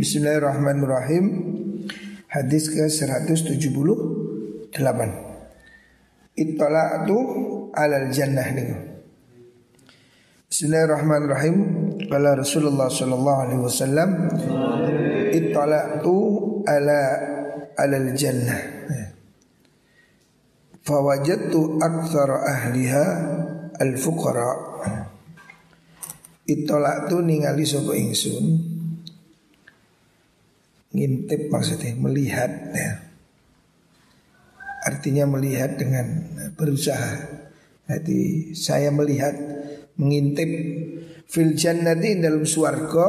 Bismillahirrahmanirrahim. 0.00 1.24
Hadis 2.32 2.72
ke 2.72 2.88
178 2.88 4.72
Ittala'atu 6.40 7.16
alal 7.76 8.08
jannah 8.08 8.48
nih 8.48 8.80
Bismillahirrahmanirrahim. 10.48 11.56
Kala 12.08 12.32
Rasulullah 12.32 12.88
sallallahu 12.88 13.40
alaihi 13.44 13.60
wasallam 13.60 14.08
Ittala'tu 15.36 16.16
ala 16.64 17.00
alal 17.76 18.16
jannah. 18.16 18.56
Fawajadtu 20.80 21.76
aktsara 21.76 22.48
ahliha 22.48 23.04
al-fuqara. 23.76 24.48
Ittala'tu 26.48 27.20
ningali 27.20 27.68
sapa 27.68 27.92
ingsun 27.92 28.69
ngintip 30.90 31.50
maksudnya 31.50 31.94
melihat 31.94 32.50
ya. 32.74 32.92
Artinya 34.80 35.28
melihat 35.28 35.76
dengan 35.76 36.06
berusaha. 36.56 37.40
Jadi 37.90 38.52
saya 38.56 38.88
melihat 38.94 39.34
mengintip 40.00 40.50
fil 41.28 41.52
jannati 41.52 42.16
dalam 42.18 42.48
swarga. 42.48 43.08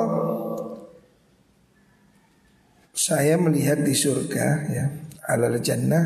Saya 2.91 3.39
melihat 3.39 3.81
di 3.81 3.95
surga 3.95 4.47
ya. 4.67 4.85
Alal 5.31 5.63
jannah. 5.63 6.05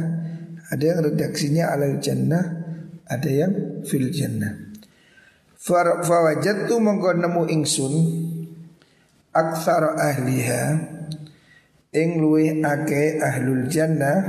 Ada 0.69 0.83
yang 0.85 0.99
redaksinya 1.11 1.73
alal 1.73 1.97
jannah. 1.97 2.45
Ada 3.09 3.29
yang 3.29 3.53
fil 3.83 4.13
jannah. 4.13 4.53
Fawajadtu 6.05 6.77
mongko 6.77 7.17
nemu 7.17 7.49
ingsun 7.49 7.93
aksara 9.33 9.97
ahliha 9.97 10.63
ing 11.95 12.19
luwe 12.19 12.59
ake 12.59 13.23
ahlul 13.23 13.71
jannah 13.71 14.19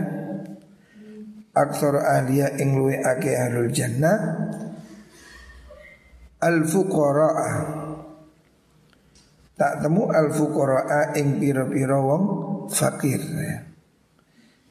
aksar 1.50 1.98
ahliya 1.98 2.54
ing 2.62 2.78
luwe 2.78 2.94
ake 3.02 3.34
ahlul 3.34 3.68
jannah 3.74 4.18
al 6.38 6.62
fuqara 6.62 7.30
tak 9.58 9.82
temu 9.82 10.06
al 10.14 10.30
fuqara 10.30 11.12
ing 11.18 11.42
pira-pira 11.42 11.98
wong 11.98 12.24
fakir. 12.70 13.20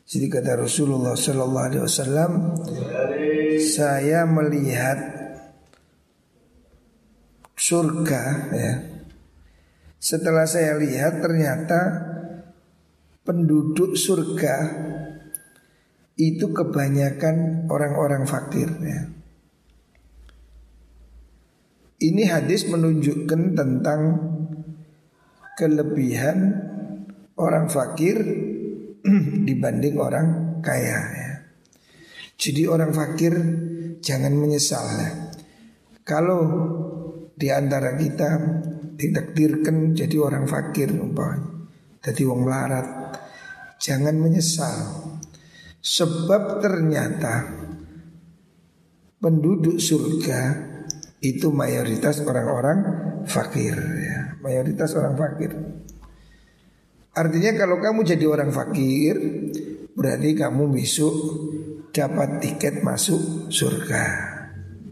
Jadi 0.05 0.29
kata 0.29 0.61
Rasulullah 0.61 1.17
Sallallahu 1.17 1.65
Alaihi 1.65 1.81
Wasallam, 1.81 2.31
saya 3.57 4.29
melihat 4.29 4.99
surga 7.57 8.23
ya. 8.53 8.73
Setelah 9.97 10.45
saya 10.45 10.77
lihat 10.77 11.25
ternyata 11.25 12.13
penduduk 13.25 13.97
surga 13.97 14.55
itu 16.15 16.45
kebanyakan 16.53 17.67
orang-orang 17.67 18.23
fakir 18.23 18.69
ya. 18.79 19.11
Ini 21.95 22.23
hadis 22.29 22.69
menunjukkan 22.69 23.57
tentang 23.57 24.01
kelebihan 25.57 26.37
orang 27.39 27.67
fakir 27.71 28.19
dibanding 29.47 29.95
orang 29.97 30.59
kaya 30.61 30.99
ya. 31.01 31.31
Jadi 32.35 32.67
orang 32.67 32.91
fakir 32.91 33.33
jangan 34.03 34.35
menyesal 34.35 34.85
ya. 35.01 35.11
Kalau 36.05 36.41
di 37.33 37.49
antara 37.49 37.97
kita 37.97 38.37
ditakdirkan 38.95 39.97
jadi 39.97 40.15
orang 40.19 40.45
fakir 40.45 40.93
umpamanya, 40.93 41.54
jadi 42.05 42.21
wong 42.29 42.45
melarat, 42.45 42.87
Jangan 43.81 44.15
menyesal. 44.21 44.77
Sebab 45.81 46.61
ternyata 46.61 47.45
Penduduk 49.21 49.77
surga 49.77 50.41
Itu 51.21 51.49
mayoritas 51.53 52.21
orang-orang 52.25 52.79
fakir 53.25 53.77
ya. 53.77 54.37
Mayoritas 54.41 54.93
orang 54.97 55.17
fakir. 55.17 55.53
Artinya 57.15 57.51
kalau 57.57 57.77
kamu 57.81 58.05
jadi 58.05 58.25
orang 58.25 58.49
fakir 58.53 59.17
Berarti 59.93 60.29
kamu 60.33 60.73
besok 60.73 61.15
Dapat 61.93 62.43
tiket 62.43 62.83
masuk 62.83 63.49
surga. 63.53 64.03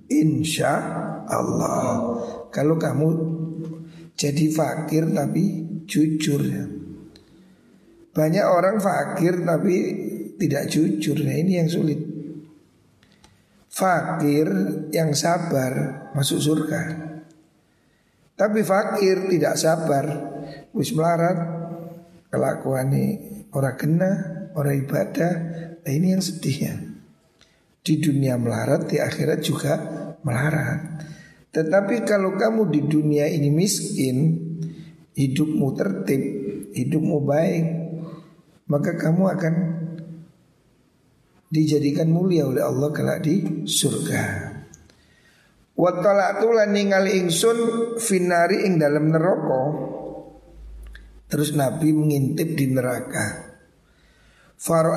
Insya 0.07 0.71
Allah. 1.27 2.15
Kalau 2.47 2.79
kamu 2.79 3.07
jadi 4.15 4.45
fakir 4.53 5.11
tapi 5.11 5.43
jujur 5.83 6.39
ya 6.47 6.63
banyak 8.13 8.45
orang 8.45 8.77
fakir 8.77 9.41
tapi 9.41 9.75
tidak 10.37 10.69
jujur. 10.69 11.17
Nah 11.25 11.33
ini 11.33 11.57
yang 11.57 11.69
sulit. 11.69 11.99
Fakir 13.73 14.47
yang 14.93 15.17
sabar 15.17 16.05
masuk 16.13 16.37
surga. 16.37 16.81
Tapi 18.33 18.61
fakir 18.65 19.29
tidak 19.29 19.57
sabar, 19.57 20.05
wis 20.73 20.93
melarat, 20.93 21.37
kelakuan 22.29 22.89
ini 22.93 23.05
orang 23.53 23.77
kena, 23.77 24.11
orang 24.53 24.77
ibadah. 24.77 25.33
Nah 25.81 25.91
ini 25.93 26.13
yang 26.13 26.21
sedihnya. 26.21 26.73
Di 27.83 27.99
dunia 27.99 28.37
melarat, 28.37 28.89
di 28.89 28.97
akhirat 29.01 29.39
juga 29.41 29.73
melarat. 30.21 31.03
Tetapi 31.53 32.05
kalau 32.05 32.33
kamu 32.33 32.73
di 32.73 32.81
dunia 32.89 33.29
ini 33.29 33.53
miskin, 33.53 34.17
hidupmu 35.13 35.67
tertib, 35.77 36.23
hidupmu 36.73 37.21
baik, 37.21 37.82
maka 38.67 38.95
kamu 38.95 39.23
akan 39.35 39.53
dijadikan 41.53 42.09
mulia 42.09 42.49
oleh 42.49 42.63
Allah 42.63 42.89
kelak 42.89 43.21
di 43.21 43.65
surga. 43.67 44.51
Wa 45.73 45.91
ningali 46.69 47.17
ingsun 47.21 47.57
finari 47.97 48.65
ing 48.65 48.77
dalam 48.77 49.09
neraka. 49.09 49.61
Terus 51.29 51.57
Nabi 51.57 51.89
mengintip 51.93 52.53
di 52.53 52.69
neraka. 52.69 53.57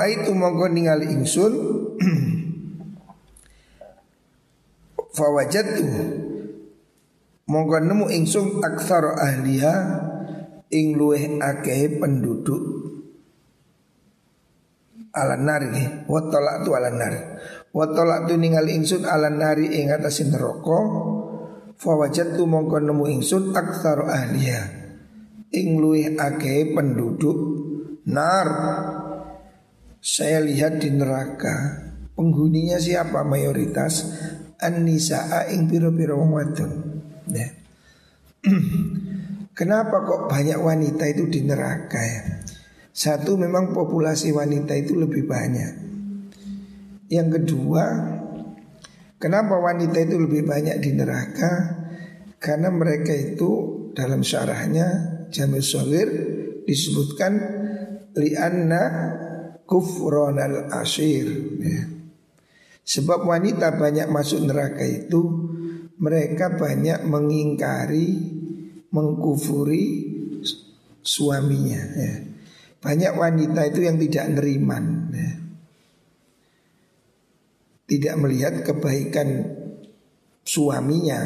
itu 0.07 0.31
mongko 0.37 0.67
ningali 0.71 1.11
ingsun 1.11 1.53
Fawajatu 5.17 5.85
Mongko 7.47 7.79
nemu 7.79 8.07
ingsun 8.11 8.61
aksar 8.61 9.17
ahliha 9.17 9.75
ing 10.71 10.99
luweh 10.99 11.41
akeh 11.41 11.97
penduduk 11.97 12.76
ala 15.17 15.41
nari 15.41 16.05
wa 16.05 16.21
tu 16.29 16.71
ala 16.77 16.93
nari 16.93 17.21
wa 17.73 17.85
tu 18.29 18.35
ningali 18.37 18.77
ingsun 18.77 19.09
ala 19.09 19.33
nari 19.33 19.81
ing 19.81 19.89
atase 19.89 20.29
neraka. 20.29 20.81
Fa 21.77 21.93
wajadtu 21.93 22.49
mongko 22.49 22.81
nemu 22.81 23.05
ingsun 23.21 23.53
aktsara 23.53 24.09
ahliya 24.09 24.61
ing 25.53 25.77
luwih 25.81 26.17
akeh 26.17 26.77
penduduk 26.77 27.37
nar. 28.09 28.49
Saya 30.01 30.39
lihat 30.39 30.79
di 30.81 30.95
neraka 30.95 31.87
penghuninya 32.17 32.79
siapa? 32.79 33.27
Mayoritas 33.27 34.09
an-nisaa 34.57 35.53
ing 35.53 35.69
piro-piro 35.69 36.17
wong 36.17 36.33
ya. 37.29 37.49
Kenapa 39.59 40.05
kok 40.05 40.29
banyak 40.31 40.61
wanita 40.61 41.05
itu 41.11 41.27
di 41.29 41.41
neraka 41.43 42.01
ya? 42.01 42.23
Satu 42.97 43.37
memang 43.37 43.77
populasi 43.77 44.33
wanita 44.33 44.73
itu 44.73 44.97
lebih 44.97 45.29
banyak. 45.29 45.73
Yang 47.13 47.29
kedua, 47.37 47.85
kenapa 49.21 49.61
wanita 49.61 50.01
itu 50.01 50.17
lebih 50.17 50.49
banyak 50.49 50.81
di 50.81 50.97
neraka? 50.97 51.53
Karena 52.41 52.73
mereka 52.73 53.13
itu 53.13 53.53
dalam 53.93 54.25
syarahnya 54.25 54.89
Jamil 55.29 55.61
Solir 55.61 56.09
disebutkan 56.65 57.33
lianna 58.17 58.85
kufronal 59.69 60.73
asir. 60.81 61.29
Ya. 61.61 61.85
Sebab 62.81 63.29
wanita 63.29 63.77
banyak 63.77 64.09
masuk 64.09 64.41
neraka 64.49 64.89
itu 64.89 65.21
mereka 66.01 66.57
banyak 66.57 67.05
mengingkari, 67.05 68.09
mengkufuri 68.89 69.85
suaminya. 71.05 71.83
Ya. 71.93 72.36
Banyak 72.87 73.19
wanita 73.19 73.67
itu 73.67 73.83
yang 73.83 73.99
tidak 73.99 74.39
neriman 74.39 75.11
ya. 75.11 75.33
Tidak 77.87 78.15
melihat 78.19 78.63
kebaikan 78.63 79.47
suaminya 80.47 81.23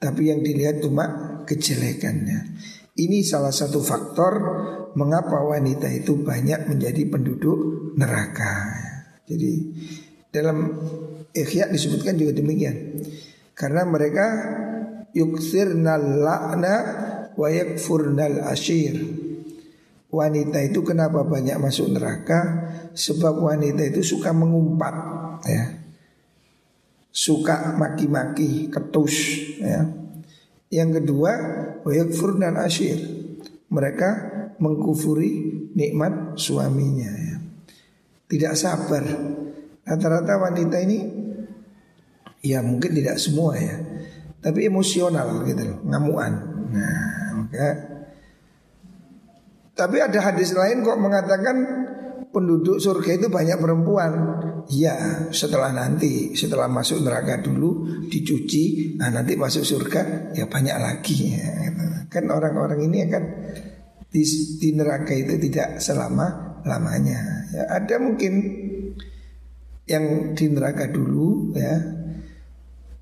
Tapi 0.00 0.32
yang 0.32 0.40
dilihat 0.40 0.80
cuma 0.80 1.04
kejelekannya. 1.44 2.56
Ini 2.96 3.20
salah 3.20 3.52
satu 3.52 3.84
faktor 3.84 4.32
Mengapa 4.96 5.44
wanita 5.44 5.92
itu 5.92 6.24
banyak 6.24 6.72
menjadi 6.72 7.04
penduduk 7.08 7.92
neraka 8.00 8.72
Jadi 9.28 9.52
dalam 10.32 10.72
ikhya 11.36 11.68
disebutkan 11.68 12.16
juga 12.16 12.32
demikian. 12.40 13.04
Karena 13.52 13.84
mereka 13.84 14.26
yuksirnal 15.12 16.24
la'na 16.24 16.76
wa 17.36 17.48
yakfurnal 17.52 18.48
ashir 18.48 18.96
wanita 20.12 20.60
itu 20.60 20.84
kenapa 20.84 21.24
banyak 21.24 21.56
masuk 21.56 21.88
neraka? 21.88 22.68
Sebab 22.92 23.40
wanita 23.40 23.80
itu 23.88 24.04
suka 24.04 24.30
mengumpat 24.36 24.94
ya. 25.48 25.64
Suka 27.12 27.72
maki-maki, 27.80 28.68
ketus 28.68 29.16
ya. 29.60 29.88
Yang 30.72 31.00
kedua, 31.00 31.32
wayakfur 31.84 32.36
dan 32.36 32.60
asyir. 32.60 33.00
Mereka 33.72 34.08
mengkufuri 34.60 35.32
nikmat 35.72 36.36
suaminya 36.36 37.08
ya. 37.08 37.36
Tidak 38.28 38.52
sabar. 38.56 39.04
Rata-rata 39.82 40.38
wanita 40.40 40.76
ini 40.80 40.98
ya 42.44 42.60
mungkin 42.60 42.96
tidak 42.96 43.16
semua 43.16 43.56
ya. 43.56 43.76
Tapi 44.40 44.68
emosional 44.68 45.44
gitu 45.44 45.62
loh, 45.68 45.78
ngamuan. 45.84 46.32
Nah, 46.72 47.44
maka 47.44 47.91
tapi 49.72 50.04
ada 50.04 50.18
hadis 50.20 50.52
lain 50.52 50.84
kok 50.84 51.00
mengatakan 51.00 51.56
penduduk 52.32 52.80
surga 52.80 53.20
itu 53.20 53.28
banyak 53.28 53.60
perempuan. 53.60 54.12
Ya, 54.70 55.28
setelah 55.34 55.74
nanti, 55.74 56.32
setelah 56.38 56.70
masuk 56.70 57.02
neraka 57.02 57.42
dulu 57.42 58.04
dicuci, 58.08 58.94
nah 58.96 59.10
nanti 59.10 59.34
masuk 59.34 59.64
surga 59.64 60.32
ya 60.32 60.48
banyak 60.48 60.76
lagi. 60.80 61.36
Ya, 61.36 61.50
Kan 62.12 62.28
orang-orang 62.28 62.84
ini 62.88 63.08
akan 63.08 63.24
di, 64.12 64.22
di 64.60 64.68
neraka 64.76 65.12
itu 65.16 65.40
tidak 65.40 65.80
selama 65.80 66.60
lamanya. 66.68 67.48
Ya, 67.52 67.62
ada 67.80 67.96
mungkin 67.96 68.32
yang 69.88 70.36
di 70.36 70.46
neraka 70.52 70.88
dulu 70.88 71.56
ya. 71.56 71.76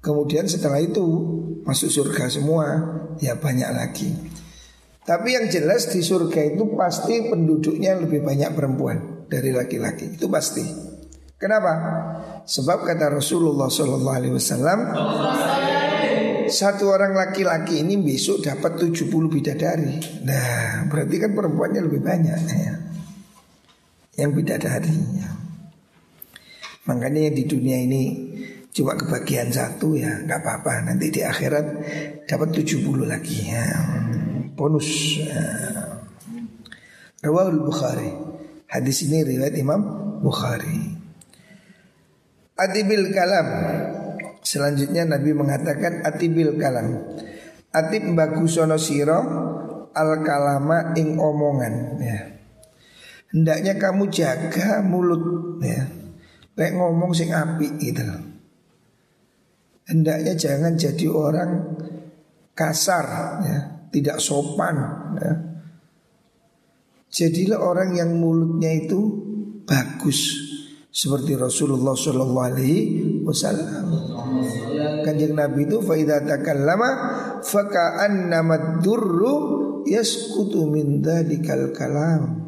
Kemudian 0.01 0.49
setelah 0.49 0.81
itu 0.81 1.05
masuk 1.67 1.93
surga 1.93 2.33
semua, 2.33 2.67
ya 3.21 3.37
banyak 3.37 3.69
lagi. 3.69 4.30
Tapi 5.11 5.35
yang 5.35 5.51
jelas 5.51 5.91
di 5.91 6.07
surga 6.07 6.55
itu 6.55 6.79
pasti 6.79 7.27
penduduknya 7.27 7.99
lebih 7.99 8.23
banyak 8.23 8.55
perempuan 8.55 9.27
dari 9.27 9.51
laki-laki. 9.51 10.15
Itu 10.15 10.31
pasti. 10.31 10.63
Kenapa? 11.35 11.73
Sebab 12.47 12.87
kata 12.87 13.11
Rasulullah 13.19 13.67
Shallallahu 13.67 14.15
Alaihi 14.15 14.35
Wasallam, 14.39 14.79
satu 16.47 16.95
orang 16.95 17.19
laki-laki 17.19 17.83
ini 17.83 17.99
besok 17.99 18.47
dapat 18.47 18.79
70 18.79 19.11
bidadari. 19.27 19.99
Nah, 20.23 20.87
berarti 20.87 21.17
kan 21.19 21.35
perempuannya 21.35 21.91
lebih 21.91 22.07
banyak 22.07 22.41
ya. 22.47 22.75
Yang 24.15 24.31
bidadari. 24.39 24.95
Ya. 24.95 25.31
Makanya 26.87 27.35
di 27.35 27.51
dunia 27.51 27.83
ini 27.83 28.03
cuma 28.71 28.95
kebagian 28.95 29.51
satu 29.51 29.99
ya 29.99 30.23
nggak 30.23 30.47
apa-apa 30.47 30.87
nanti 30.87 31.11
di 31.11 31.27
akhirat 31.27 31.67
dapat 32.31 32.49
70 32.55 32.87
lagi 33.03 33.51
ya 33.51 33.67
bonus. 34.61 35.17
Rawahul 37.25 37.65
Bukhari. 37.65 38.13
Hadis 38.69 39.09
ini 39.09 39.25
riwayat 39.25 39.57
Imam 39.57 39.81
Bukhari. 40.21 41.01
Atibil 42.61 43.09
kalam. 43.09 43.49
Selanjutnya 44.45 45.09
Nabi 45.09 45.33
mengatakan 45.33 46.05
atibil 46.05 46.61
kalam. 46.61 47.01
Atib 47.73 48.05
bagusono 48.13 48.77
siro 48.77 49.19
al 49.97 50.11
kalama 50.21 50.93
ing 50.93 51.17
omongan 51.17 51.75
ya. 51.97 52.21
Hendaknya 53.33 53.81
kamu 53.81 54.13
jaga 54.13 54.85
mulut 54.85 55.57
ya. 55.65 55.89
Lek 56.59 56.77
ngomong 56.77 57.17
sing 57.17 57.33
api 57.33 57.81
gitu 57.81 58.05
Hendaknya 59.89 60.37
jangan 60.37 60.77
jadi 60.77 61.07
orang 61.09 61.51
kasar 62.53 63.07
ya 63.41 63.80
tidak 63.91 64.23
sopan 64.23 64.77
ya. 65.19 65.33
Jadilah 67.11 67.59
orang 67.59 67.99
yang 67.99 68.15
mulutnya 68.15 68.71
itu 68.71 68.99
bagus 69.67 70.51
seperti 70.91 71.35
Rasulullah 71.35 71.95
Shallallahu 71.95 72.47
Alaihi 72.55 72.79
Wasallam. 73.27 73.87
Kanjeng 75.03 75.35
Nabi 75.35 75.67
itu 75.67 75.83
faida 75.83 76.23
takallama 76.23 76.91
fakaan 77.43 78.31
nama 78.31 78.79
durru 78.79 79.83
yaskutu 79.87 80.71
min 80.71 81.03
dalikal 81.03 81.75
kalam. 81.75 82.39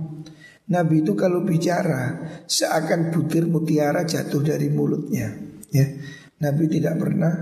Nabi 0.71 1.03
itu 1.03 1.19
kalau 1.19 1.43
bicara 1.43 2.23
seakan 2.47 3.11
butir 3.11 3.51
mutiara 3.51 4.07
jatuh 4.07 4.41
dari 4.47 4.71
mulutnya. 4.71 5.35
Ya, 5.75 5.87
Nabi 6.39 6.71
tidak 6.71 7.03
pernah 7.03 7.35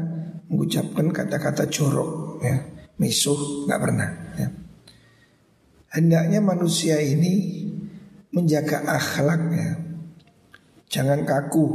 mengucapkan 0.48 1.12
kata-kata 1.12 1.68
jorok. 1.68 2.40
Ya, 2.40 2.64
misuh 3.00 3.64
nggak 3.64 3.80
pernah. 3.80 4.10
Ya. 4.36 4.48
Hendaknya 5.96 6.38
manusia 6.44 7.00
ini 7.00 7.64
menjaga 8.30 8.84
akhlaknya, 8.86 9.80
jangan 10.86 11.24
kaku, 11.24 11.66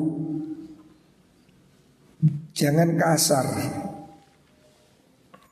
jangan 2.54 2.95
kasar. 2.95 3.44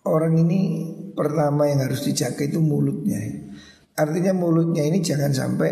Orang 0.03 0.35
ini 0.35 0.91
pertama 1.15 1.67
yang 1.67 1.83
harus 1.83 2.05
dijaga 2.05 2.43
itu 2.45 2.59
mulutnya. 2.61 3.19
Artinya 3.95 4.35
mulutnya 4.35 4.83
ini 4.83 4.99
jangan 4.99 5.31
sampai 5.31 5.71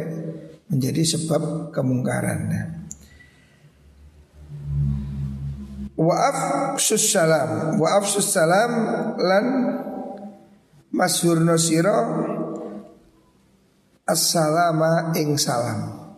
menjadi 0.71 1.03
sebab 1.03 1.71
kemungkaran. 1.75 2.39
Ya. 2.47 2.63
Waaf 5.99 6.79
salam, 6.81 7.77
waaf 7.77 8.07
salam 8.07 8.71
lan 9.19 9.45
Masyhur 10.91 11.39
sira 11.55 11.97
Assalama 14.07 15.15
ing 15.15 15.39
salam. 15.39 16.11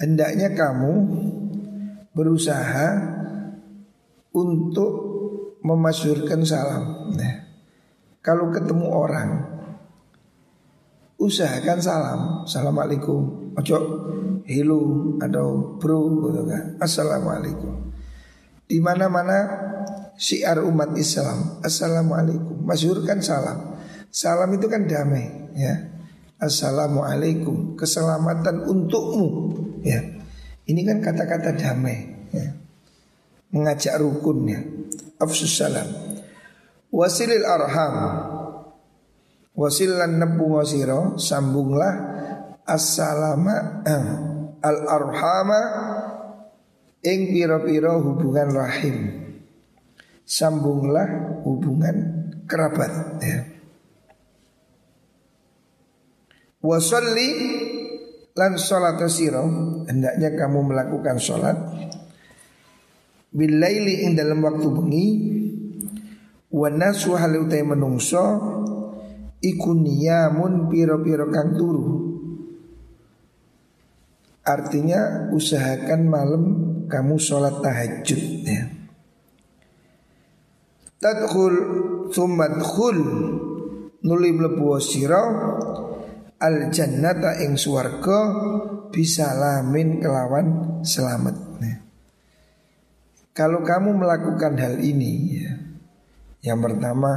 Hendaknya 0.00 0.56
kamu 0.56 0.92
berusaha 2.16 2.88
untuk 4.34 4.92
memasyurkan 5.60 6.42
salam 6.42 7.14
nah, 7.14 7.34
Kalau 8.24 8.48
ketemu 8.50 8.86
orang 8.90 9.30
Usahakan 11.14 11.78
salam. 11.78 12.20
Assalamualaikum. 12.42 13.54
Ojo 13.54 13.78
hello 14.44 15.14
atau 15.22 15.78
bro 15.78 16.26
gitu 16.26 16.42
kan. 16.44 16.76
Assalamualaikum. 16.82 17.94
Di 18.66 18.76
mana-mana 18.82 19.46
syiar 20.18 20.62
umat 20.62 20.94
Islam. 20.98 21.60
Assalamualaikum. 21.62 22.62
Masyurkan 22.64 23.20
salam. 23.20 23.78
Salam 24.14 24.50
itu 24.54 24.70
kan 24.70 24.86
damai, 24.86 25.26
ya. 25.58 25.90
Assalamualaikum, 26.38 27.74
keselamatan 27.74 28.66
untukmu, 28.68 29.26
ya. 29.82 30.02
Ini 30.64 30.80
kan 30.86 30.98
kata-kata 31.02 31.54
damai, 31.58 32.30
ya. 32.30 32.46
Mengajak 33.54 33.98
rukunnya. 33.98 34.62
Afsus 35.18 35.54
salam. 35.54 35.86
Wasilil 36.94 37.42
arham. 37.42 37.94
Wasilan 39.54 40.18
nebu 40.18 40.50
ngosiro 40.50 41.14
sambunglah 41.14 41.94
assalama 42.66 43.86
eh, 43.86 44.06
al 44.66 44.78
arhama 44.90 45.60
ing 47.06 47.30
piro-piro 47.30 48.02
hubungan 48.02 48.50
rahim 48.50 49.23
sambunglah 50.24 51.40
hubungan 51.44 52.28
kerabat 52.48 53.20
ya. 53.20 53.38
Wasalli 56.64 57.30
lan 58.32 58.56
salat 58.56 58.96
siro 59.12 59.44
hendaknya 59.84 60.32
kamu 60.32 60.72
melakukan 60.72 61.20
salat 61.20 61.60
bilaili 63.28 64.08
ing 64.08 64.16
dalam 64.16 64.40
waktu 64.40 64.68
bengi 64.72 65.06
wa 66.48 66.68
nasu 66.72 67.20
halutai 67.20 67.60
menungso 67.68 68.24
iku 69.44 69.76
niyamun 69.76 70.72
piro-piro 70.72 71.28
kang 71.28 71.52
turu. 71.52 72.16
Artinya 74.44 75.32
usahakan 75.32 76.00
malam 76.04 76.42
kamu 76.88 77.16
sholat 77.16 77.64
tahajud 77.64 78.22
ya 78.44 78.83
tadkhul 81.04 81.56
thumma 82.08 82.48
dkhul 82.56 82.96
nuli 84.00 84.30
mlebu 84.32 84.80
sira 84.80 85.20
al 86.40 86.72
jannata 86.72 87.44
ing 87.44 87.60
swarga 87.60 88.18
bisalamin 88.88 90.00
kelawan 90.00 90.80
selamat. 90.80 91.36
Nah. 91.60 91.76
Kalau 93.36 93.60
kamu 93.60 94.00
melakukan 94.00 94.56
hal 94.56 94.80
ini 94.80 95.12
ya, 95.44 95.52
yang 96.48 96.64
pertama 96.64 97.10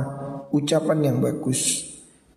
ucapan 0.51 1.13
yang 1.13 1.17
bagus, 1.23 1.87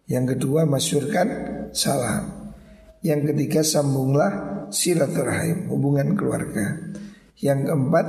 yang 0.06 0.28
kedua 0.28 0.68
masyurkan 0.68 1.26
salam, 1.74 2.52
yang 3.00 3.26
ketiga 3.26 3.64
sambunglah 3.64 4.66
silaturahim 4.68 5.72
hubungan 5.72 6.12
keluarga, 6.14 6.78
yang 7.40 7.64
keempat 7.64 8.06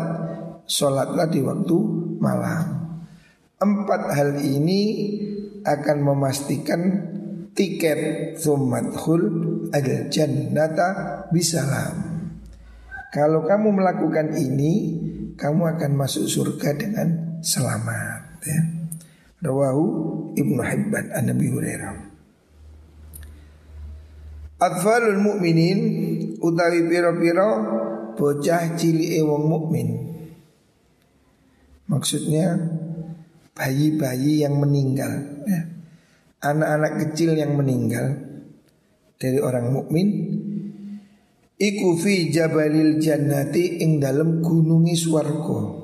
sholatlah 0.67 1.31
di 1.31 1.39
waktu 1.39 1.77
malam. 2.19 2.90
Empat 3.62 4.18
hal 4.18 4.41
ini 4.41 4.82
akan 5.62 5.98
memastikan 6.01 6.82
tiket 7.53 8.34
sumadhul 8.41 9.22
al 9.70 10.10
jannata 10.10 10.89
bisalam. 11.30 12.25
Kalau 13.13 13.46
kamu 13.46 13.70
melakukan 13.75 14.34
ini, 14.34 14.74
kamu 15.38 15.77
akan 15.77 15.91
masuk 15.94 16.25
surga 16.25 16.74
dengan 16.74 17.38
selamat. 17.46 18.22
Ya. 18.50 18.62
Rawahu 19.41 19.86
Ibnu 20.38 20.62
Hibban 20.62 21.12
an 21.12 21.30
Nabi 21.30 21.46
Hurairah. 21.51 21.94
Atfalul 24.62 25.18
mukminin 25.18 25.80
utawi 26.38 26.86
piro-piro 26.86 27.50
bocah 28.13 28.77
cili 28.77 29.18
wong 29.18 29.44
mukmin. 29.50 29.89
Maksudnya 31.89 32.56
bayi-bayi 33.62 34.41
yang 34.41 34.58
meninggal, 34.58 35.22
ya. 35.46 35.62
anak-anak 36.41 36.94
kecil 37.06 37.38
yang 37.38 37.53
meninggal 37.53 38.18
dari 39.22 39.38
orang 39.38 39.70
mukmin 39.70 40.10
iku 41.62 41.94
fi 41.94 42.34
jabalil 42.34 42.98
jannati 42.98 43.86
ing 43.86 44.01
dalam 44.01 44.41
gunungi 44.41 44.98
swarga. 44.98 45.77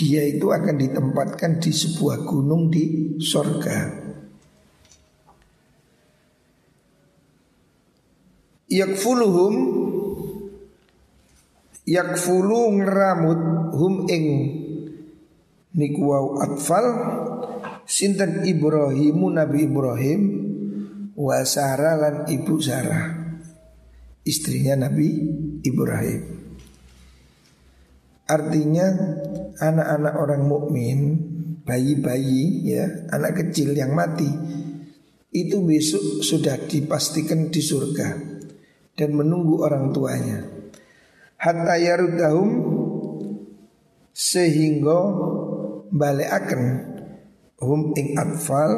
Dia 0.00 0.24
itu 0.24 0.48
akan 0.48 0.76
ditempatkan 0.80 1.60
di 1.60 1.72
sebuah 1.76 2.24
gunung 2.24 2.72
di 2.72 3.16
sorga. 3.20 4.08
Yakfuluhum 8.72 9.54
Yakfulu 11.86 12.82
ngeramut 12.82 13.70
hum 13.78 14.10
ing 14.10 14.26
niku 15.76 16.02
wau 16.08 16.40
atfal 16.40 16.86
sinten 17.84 18.42
Ibrahimu 18.42 19.30
Nabi 19.30 19.68
Ibrahim 19.68 20.20
wa 21.14 21.38
Sarah 21.44 21.94
lan 22.00 22.16
ibu 22.26 22.56
Sarah 22.58 23.26
istrinya 24.26 24.74
Nabi 24.74 25.08
Ibrahim. 25.62 26.22
Artinya 28.26 28.86
anak-anak 29.62 30.14
orang 30.18 30.42
mukmin, 30.50 30.98
bayi-bayi 31.62 32.74
ya, 32.74 33.06
anak 33.14 33.38
kecil 33.38 33.70
yang 33.70 33.94
mati 33.94 34.26
itu 35.30 35.62
besok 35.62 36.26
sudah 36.26 36.58
dipastikan 36.66 37.54
di 37.54 37.62
surga 37.62 38.08
dan 38.98 39.14
menunggu 39.14 39.62
orang 39.62 39.94
tuanya. 39.94 40.42
Hatta 41.38 41.76
yarudahum 41.78 42.50
sehingga 44.10 44.98
balekaken 45.92 46.62
hum 47.60 47.92
ing 47.96 48.16
atfal 48.18 48.72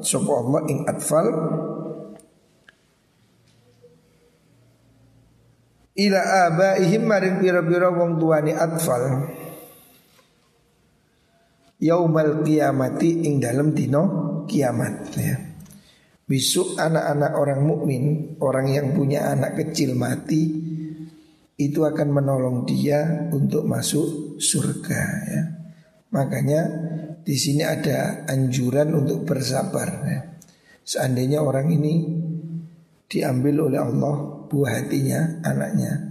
sapa 0.00 0.32
Allah 0.32 0.60
ing 0.70 0.78
atfal 0.86 1.26
ila 5.98 6.20
abaihim 6.48 7.02
maring 7.04 7.36
pira-pira 7.42 7.92
wong 7.92 8.16
tuane 8.16 8.54
atfal 8.54 9.28
yaumal 11.80 12.44
kiamati 12.44 13.24
ing 13.24 13.40
dalam 13.40 13.72
dino 13.72 14.04
kiamat 14.44 14.94
ya. 15.16 15.36
Besok 16.30 16.78
anak-anak 16.78 17.32
orang 17.34 17.60
mukmin, 17.66 18.04
orang 18.38 18.70
yang 18.70 18.94
punya 18.94 19.34
anak 19.34 19.58
kecil 19.58 19.98
mati 19.98 20.46
itu 21.58 21.80
akan 21.82 22.08
menolong 22.14 22.62
dia 22.70 23.26
untuk 23.34 23.66
masuk 23.66 24.38
surga 24.38 25.02
ya. 25.26 25.59
Makanya 26.10 26.60
di 27.22 27.36
sini 27.38 27.62
ada 27.62 28.26
anjuran 28.26 28.90
untuk 28.94 29.22
bersabar 29.22 29.88
ya. 30.06 30.20
Seandainya 30.82 31.38
orang 31.38 31.70
ini 31.70 31.94
diambil 33.06 33.70
oleh 33.70 33.78
Allah 33.78 34.14
buah 34.50 34.82
hatinya, 34.82 35.42
anaknya, 35.46 36.10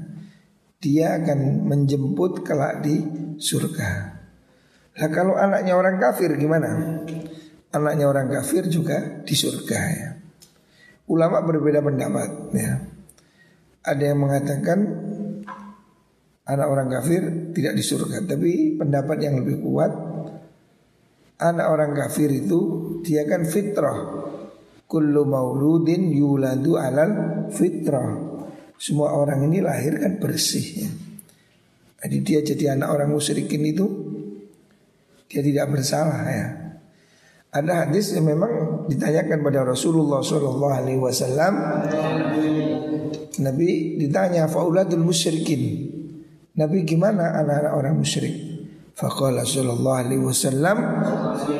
dia 0.80 1.20
akan 1.20 1.68
menjemput 1.68 2.48
kelak 2.48 2.80
di 2.80 3.04
surga. 3.36 4.20
Nah 5.00 5.10
kalau 5.12 5.36
anaknya 5.36 5.76
orang 5.76 6.00
kafir 6.00 6.32
gimana? 6.40 7.04
Anaknya 7.76 8.08
orang 8.08 8.32
kafir 8.32 8.68
juga 8.72 9.24
di 9.24 9.36
surga 9.36 9.80
ya. 9.92 10.10
Ulama 11.12 11.44
berbeda 11.44 11.84
pendapat 11.84 12.56
ya. 12.56 12.72
Ada 13.84 14.04
yang 14.16 14.20
mengatakan 14.24 14.80
anak 16.48 16.68
orang 16.68 16.88
kafir 16.92 17.24
tidak 17.52 17.74
di 17.76 17.84
surga, 17.84 18.26
tapi 18.26 18.80
pendapat 18.80 19.18
yang 19.22 19.42
lebih 19.42 19.62
kuat 19.64 19.92
anak 21.40 21.68
orang 21.72 21.92
kafir 21.96 22.28
itu 22.30 22.60
dia 23.02 23.24
kan 23.24 23.48
fitrah. 23.48 24.28
Kullu 24.90 25.22
mauludin 25.24 26.10
yuladu 26.12 26.76
alal 26.76 27.46
fitrah. 27.54 28.28
Semua 28.80 29.14
orang 29.14 29.46
ini 29.48 29.62
lahir 29.62 30.00
kan 30.00 30.18
bersih 30.18 30.68
ya. 30.84 30.90
Jadi 32.00 32.18
dia 32.24 32.40
jadi 32.42 32.80
anak 32.80 32.90
orang 32.96 33.10
musyrikin 33.12 33.64
itu 33.68 33.86
dia 35.28 35.44
tidak 35.44 35.68
bersalah 35.70 36.24
ya. 36.26 36.48
Ada 37.50 37.86
hadis 37.86 38.14
yang 38.14 38.30
memang 38.30 38.86
ditanyakan 38.86 39.42
pada 39.42 39.66
Rasulullah 39.66 40.22
Shallallahu 40.22 40.74
Alaihi 40.74 41.02
Wasallam. 41.02 41.54
Nabi 43.42 43.98
ditanya 43.98 44.46
fauladul 44.46 45.02
musyrikin. 45.02 45.89
Nabi 46.60 46.84
gimana 46.84 47.40
anak-anak 47.40 47.72
orang 47.72 47.96
musyrik? 48.04 48.36
Faqala 48.92 49.48
sallallahu 49.48 49.96
alaihi 49.96 50.20
wasallam 50.20 50.78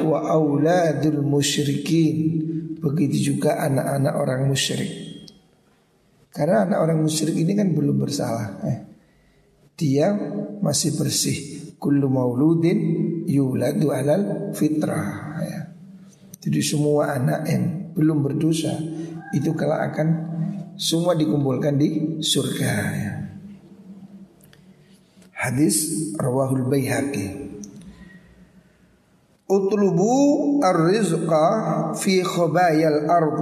wa 0.04 0.28
auladul 0.28 1.24
musyrikin. 1.24 2.44
Begitu 2.84 3.32
juga 3.32 3.64
anak-anak 3.64 4.14
orang 4.20 4.42
musyrik. 4.52 4.92
Karena 6.36 6.68
anak 6.68 6.80
orang 6.84 7.00
musyrik 7.00 7.32
ini 7.32 7.56
kan 7.56 7.72
belum 7.72 7.96
bersalah. 7.96 8.60
Eh, 8.68 8.78
dia 9.80 10.12
masih 10.60 11.00
bersih. 11.00 11.38
Kullu 11.80 12.12
mauludin 12.12 12.80
yuladu 13.24 13.96
alal 13.96 14.52
fitrah. 14.52 15.40
Ya. 15.40 15.60
Jadi 16.44 16.60
semua 16.60 17.16
anak 17.16 17.48
yang 17.48 17.64
belum 17.96 18.20
berdosa 18.20 18.76
itu 19.32 19.56
kalau 19.56 19.80
akan 19.80 20.08
semua 20.76 21.16
dikumpulkan 21.16 21.80
di 21.80 22.20
surga. 22.20 22.72
Ya. 22.96 23.19
Hadis 25.40 26.12
rawahul 26.20 26.68
Baihaqi. 26.68 27.48
Utlubu 29.48 30.60
ar-rizqa 30.60 31.96
fi 31.96 32.20
khabayal 32.20 33.08
ard. 33.08 33.40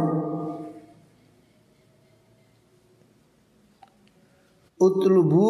Utlubu 4.78 5.50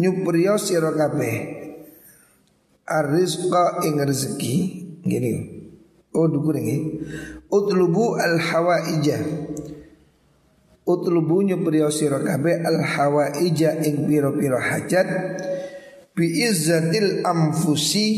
nyupriyo 0.00 0.56
sira 0.56 0.88
kabeh. 0.96 1.36
Ar-rizqa 2.88 3.84
ing 3.84 4.00
rezeki 4.00 4.54
gini. 5.04 5.32
Oh 6.16 6.32
dukur 6.32 6.56
ini. 6.56 7.04
Utlubu 7.52 8.16
al-hawaijah 8.16 9.20
Utlubu 10.84 11.40
nyupriyo 11.40 11.88
sira 11.88 12.20
kabeh 12.20 12.60
al 12.60 12.84
hawaija 12.84 13.80
ing 13.88 14.04
pira-pira 14.04 14.60
hajat 14.60 15.08
bi 16.12 16.44
izzatil 16.44 17.24
amfusi 17.24 18.08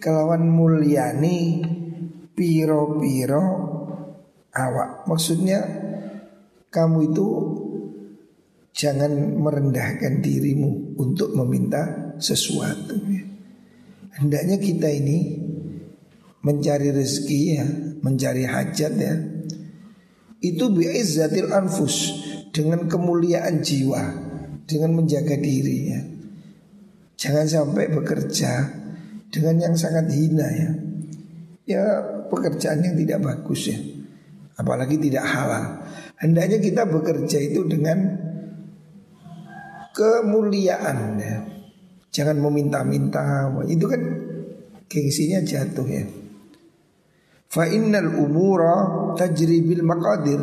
kelawan 0.00 0.48
mulyani 0.48 1.60
piro-piro 2.32 3.44
awak. 4.48 5.04
Maksudnya 5.04 5.60
kamu 6.72 7.12
itu 7.12 7.26
jangan 8.72 9.12
merendahkan 9.36 10.24
dirimu 10.24 10.96
untuk 10.96 11.36
meminta 11.36 12.16
sesuatu. 12.16 12.96
Hendaknya 14.16 14.56
kita 14.56 14.88
ini 14.88 15.36
mencari 16.40 16.88
rezeki 16.96 17.40
ya, 17.60 17.66
mencari 18.00 18.44
hajat 18.48 18.92
ya, 18.96 19.14
itu 20.40 20.64
bi'izzatil 20.68 21.48
anfus 21.52 22.12
dengan 22.52 22.84
kemuliaan 22.88 23.60
jiwa, 23.64 24.02
dengan 24.68 24.96
menjaga 24.96 25.36
diri 25.36 25.78
ya. 25.88 26.00
Jangan 27.16 27.46
sampai 27.48 27.88
bekerja 27.88 28.68
dengan 29.32 29.56
yang 29.56 29.74
sangat 29.76 30.12
hina 30.12 30.48
ya. 30.52 30.70
Ya 31.66 31.84
pekerjaan 32.28 32.84
yang 32.84 32.94
tidak 32.94 33.24
bagus 33.24 33.72
ya. 33.72 33.78
Apalagi 34.56 35.00
tidak 35.00 35.24
halal. 35.24 35.82
Hendaknya 36.20 36.60
kita 36.60 36.84
bekerja 36.88 37.38
itu 37.40 37.64
dengan 37.68 38.16
kemuliaan 39.96 40.98
ya. 41.20 41.36
Jangan 42.12 42.40
meminta-minta. 42.40 43.52
Itu 43.68 43.88
kan 43.88 44.00
gengsinya 44.88 45.40
jatuh 45.44 45.88
ya. 45.88 46.04
Fa 47.46 47.64
innal 47.70 48.10
umura 48.18 48.74
tajri 49.14 49.62
bil 49.62 49.82
maqadir. 49.86 50.42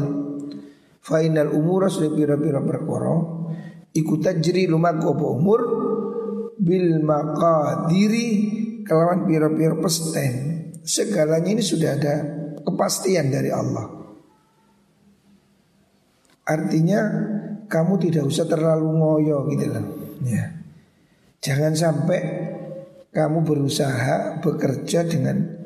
Fa 1.03 1.19
innal 1.19 1.51
umura 1.51 1.91
sudah 1.91 2.15
pira-pira 2.15 2.63
perkara 2.63 3.43
iku 3.93 4.17
tajri 4.17 4.65
lumaku 4.65 5.13
apa 5.13 5.25
umur 5.29 5.61
bil 6.57 7.03
maqadiri 7.03 8.27
kelawan 8.87 9.27
pira-pira 9.29 9.77
pesten. 9.79 10.33
Segalanya 10.83 11.55
ini 11.55 11.63
sudah 11.63 11.89
ada 11.95 12.15
kepastian 12.63 13.31
dari 13.31 13.51
Allah. 13.51 13.87
Artinya 16.43 17.01
kamu 17.71 17.93
tidak 18.03 18.27
usah 18.27 18.43
terlalu 18.43 18.87
ngoyo 18.99 19.47
gitu 19.47 19.65
loh. 19.71 19.85
Ya. 20.27 20.59
Jangan 21.39 21.73
sampai 21.75 22.19
kamu 23.15 23.47
berusaha 23.47 24.43
bekerja 24.43 25.07
dengan 25.07 25.62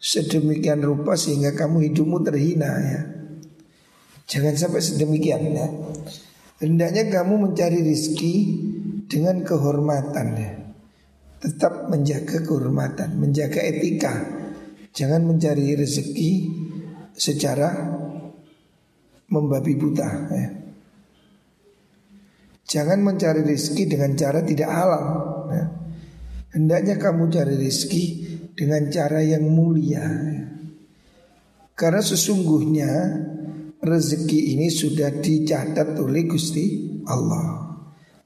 sedemikian 0.00 0.80
rupa 0.80 1.12
sehingga 1.12 1.52
kamu 1.52 1.92
hidupmu 1.92 2.24
terhina 2.24 2.70
ya. 2.80 3.00
Jangan 4.24 4.56
sampai 4.56 4.80
sedemikian 4.80 5.42
ya. 5.52 5.68
Hendaknya 6.64 7.12
kamu 7.12 7.52
mencari 7.52 7.84
rizki 7.84 8.34
dengan 9.04 9.44
kehormatan 9.44 10.26
ya. 10.40 10.52
Tetap 11.40 11.88
menjaga 11.92 12.40
kehormatan, 12.44 13.20
menjaga 13.20 13.60
etika. 13.60 14.12
Jangan 14.96 15.24
mencari 15.24 15.72
rezeki 15.76 16.30
secara 17.16 17.68
membabi 19.28 19.72
buta 19.76 20.10
ya. 20.32 20.48
Jangan 22.70 23.02
mencari 23.02 23.42
rezeki 23.42 23.82
dengan 23.90 24.14
cara 24.14 24.46
tidak 24.46 24.70
halal. 24.70 25.04
Ya. 25.50 25.64
Hendaknya 26.54 27.02
kamu 27.02 27.26
cari 27.34 27.58
rezeki 27.58 28.29
dengan 28.60 28.92
cara 28.92 29.24
yang 29.24 29.48
mulia. 29.48 30.04
Karena 31.72 32.04
sesungguhnya 32.04 32.92
rezeki 33.80 34.52
ini 34.52 34.68
sudah 34.68 35.08
dicatat 35.16 35.96
oleh 35.96 36.28
Gusti 36.28 37.00
Allah. 37.08 37.72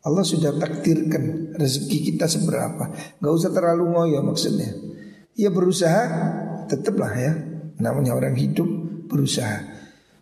Allah 0.02 0.24
sudah 0.26 0.58
takdirkan 0.58 1.54
rezeki 1.54 1.98
kita 2.10 2.26
seberapa. 2.26 2.90
Gak 3.22 3.34
usah 3.38 3.54
terlalu 3.54 3.94
ngoyo 3.94 4.26
maksudnya. 4.26 4.74
Ya 5.38 5.54
berusaha 5.54 6.02
tetaplah 6.66 7.14
ya. 7.14 7.32
Namanya 7.78 8.18
orang 8.18 8.34
hidup 8.34 8.66
berusaha. 9.06 9.62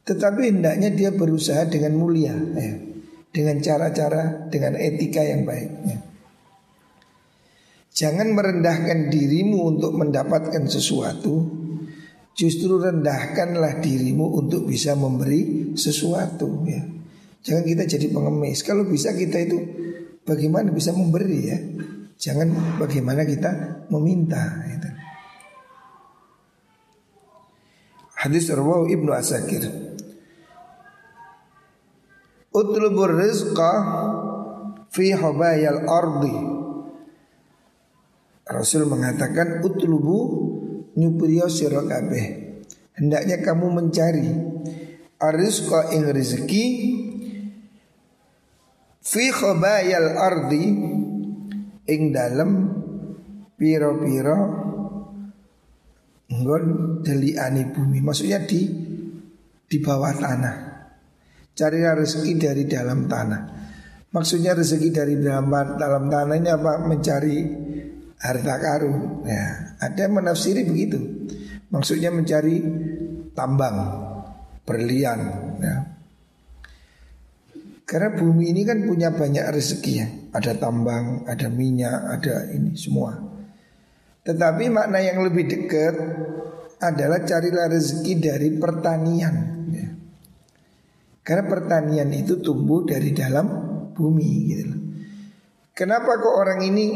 Tetapi 0.04 0.52
hendaknya 0.52 0.92
dia 0.92 1.08
berusaha 1.08 1.64
dengan 1.72 1.96
mulia. 1.96 2.36
Ya 2.36 2.92
dengan 3.32 3.64
cara-cara 3.64 4.46
dengan 4.52 4.76
etika 4.76 5.24
yang 5.24 5.48
baiknya. 5.48 6.11
Jangan 7.92 8.32
merendahkan 8.32 9.12
dirimu 9.12 9.76
untuk 9.76 9.92
mendapatkan 10.00 10.64
sesuatu, 10.64 11.44
justru 12.32 12.80
rendahkanlah 12.80 13.84
dirimu 13.84 14.32
untuk 14.40 14.64
bisa 14.64 14.96
memberi 14.96 15.76
sesuatu 15.76 16.64
ya. 16.64 16.80
Jangan 17.42 17.64
kita 17.68 17.84
jadi 17.84 18.06
pengemis. 18.08 18.64
Kalau 18.64 18.88
bisa 18.88 19.12
kita 19.12 19.36
itu 19.44 19.58
bagaimana 20.24 20.72
bisa 20.72 20.96
memberi 20.96 21.40
ya. 21.44 21.58
Jangan 22.16 22.78
bagaimana 22.78 23.26
kita 23.26 23.50
meminta 23.90 24.62
gitu. 24.70 24.88
Hadis 28.22 28.46
Rawahu 28.54 28.86
Ibnu 28.86 29.10
Asakir 29.10 29.66
Utlubur 32.54 33.18
rizqa 33.18 33.72
fi 34.94 35.10
habayal 35.10 35.82
ardi 35.90 36.61
Rasul 38.42 38.90
mengatakan 38.90 39.62
utlubu 39.62 40.18
nyupriyo 40.98 41.46
sira 41.46 41.82
kabeh. 41.86 42.26
Hendaknya 42.98 43.40
kamu 43.40 43.66
mencari 43.72 44.28
arizqa 45.22 45.94
ing 45.94 46.10
rezeki 46.10 46.66
fi 49.00 49.24
khabayal 49.30 50.18
ardi 50.18 50.64
ing 51.86 52.02
dalem 52.10 52.50
piro-piro 53.56 54.40
nggon 56.32 56.64
deliani 57.04 57.68
bumi 57.70 57.98
maksudnya 58.02 58.42
di 58.42 58.60
di 59.70 59.78
bawah 59.80 60.12
tanah. 60.12 60.56
Carilah 61.52 61.94
rezeki 61.96 62.32
dari 62.40 62.64
dalam 62.64 63.08
tanah. 63.08 63.42
Maksudnya 64.12 64.52
rezeki 64.52 64.88
dari 64.92 65.16
dalam, 65.20 65.48
dalam 65.52 66.08
tanah 66.08 66.36
ini 66.36 66.48
apa? 66.52 66.84
Mencari 66.84 67.36
harta 68.22 68.54
karun 68.62 69.26
ya, 69.26 69.74
Ada 69.82 70.06
yang 70.06 70.22
menafsiri 70.22 70.62
begitu. 70.62 70.98
Maksudnya 71.74 72.14
mencari 72.14 72.62
tambang 73.34 73.76
Berlian 74.62 75.20
ya. 75.58 75.76
Karena 77.82 78.14
bumi 78.14 78.54
ini 78.54 78.62
kan 78.64 78.88
punya 78.88 79.12
banyak 79.12 79.52
rezeki 79.52 79.92
ya. 79.98 80.06
Ada 80.32 80.56
tambang, 80.56 81.28
ada 81.28 81.50
minyak, 81.52 81.98
ada 82.08 82.48
ini 82.48 82.72
semua. 82.78 83.12
Tetapi 84.22 84.70
makna 84.70 85.02
yang 85.02 85.20
lebih 85.20 85.44
dekat 85.50 85.92
adalah 86.80 87.20
carilah 87.26 87.68
rezeki 87.68 88.12
dari 88.22 88.48
pertanian 88.56 89.52
karena 91.22 91.46
pertanian 91.46 92.10
itu 92.10 92.42
tumbuh 92.42 92.82
dari 92.82 93.14
dalam 93.14 93.46
bumi 93.94 94.30
gitu. 94.50 94.74
Kenapa 95.82 96.14
kok 96.14 96.38
orang 96.38 96.62
ini 96.62 96.86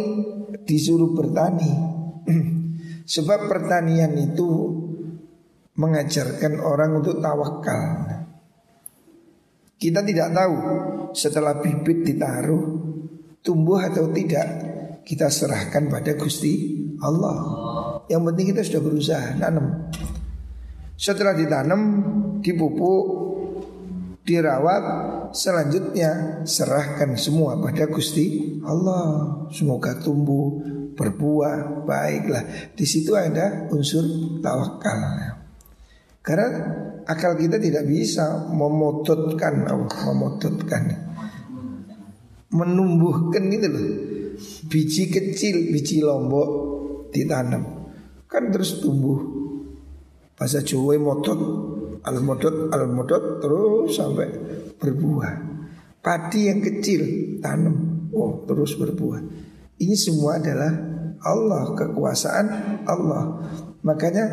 disuruh 0.63 1.11
bertani? 1.11 1.75
Sebab 3.19 3.51
pertanian 3.51 4.15
itu 4.15 4.47
mengajarkan 5.75 6.63
orang 6.63 7.03
untuk 7.03 7.19
tawakal. 7.19 7.83
Kita 9.75 10.07
tidak 10.07 10.31
tahu 10.31 10.57
setelah 11.19 11.59
bibit 11.59 12.07
ditaruh 12.07 12.63
tumbuh 13.43 13.83
atau 13.83 14.07
tidak 14.15 14.47
kita 15.03 15.35
serahkan 15.35 15.91
pada 15.91 16.15
Gusti 16.15 16.79
Allah. 17.03 17.43
Yang 18.07 18.23
penting 18.23 18.47
kita 18.55 18.63
sudah 18.63 18.83
berusaha 18.87 19.29
nanam. 19.35 19.91
Setelah 20.95 21.35
ditanam, 21.35 21.83
dipupuk, 22.39 23.05
dirawat 24.27 24.85
selanjutnya 25.31 26.43
serahkan 26.43 27.15
semua 27.15 27.63
pada 27.63 27.87
Gusti 27.87 28.59
Allah. 28.67 29.47
Semoga 29.55 29.95
tumbuh 30.03 30.59
berbuah 30.99 31.87
baiklah. 31.87 32.75
Di 32.75 32.83
situ 32.83 33.15
ada 33.15 33.71
unsur 33.71 34.03
tawakal. 34.43 34.99
Karena 36.27 36.49
akal 37.07 37.39
kita 37.39 37.63
tidak 37.63 37.87
bisa 37.87 38.51
memototkan 38.51 39.63
memototkan. 40.11 40.83
Menumbuhkan 42.51 43.45
itu 43.47 43.69
loh. 43.71 43.87
Biji 44.67 45.09
kecil 45.09 45.71
biji 45.71 46.03
lombok 46.03 46.49
ditanam. 47.15 47.87
Kan 48.27 48.51
terus 48.51 48.83
tumbuh. 48.83 49.23
Bahasa 50.37 50.61
Jawa 50.61 51.01
motot 51.01 51.41
al 52.07 52.23
modot 52.23 52.71
al 52.71 52.87
modot 52.87 53.43
terus 53.43 53.99
sampai 53.99 54.29
berbuah. 54.79 55.35
Padi 55.99 56.47
yang 56.47 56.63
kecil 56.63 57.03
tanam, 57.43 58.09
oh 58.15 58.47
terus 58.47 58.79
berbuah. 58.79 59.23
Ini 59.77 59.97
semua 59.99 60.39
adalah 60.39 60.71
Allah 61.27 61.75
kekuasaan 61.75 62.47
Allah. 62.87 63.25
Makanya 63.83 64.25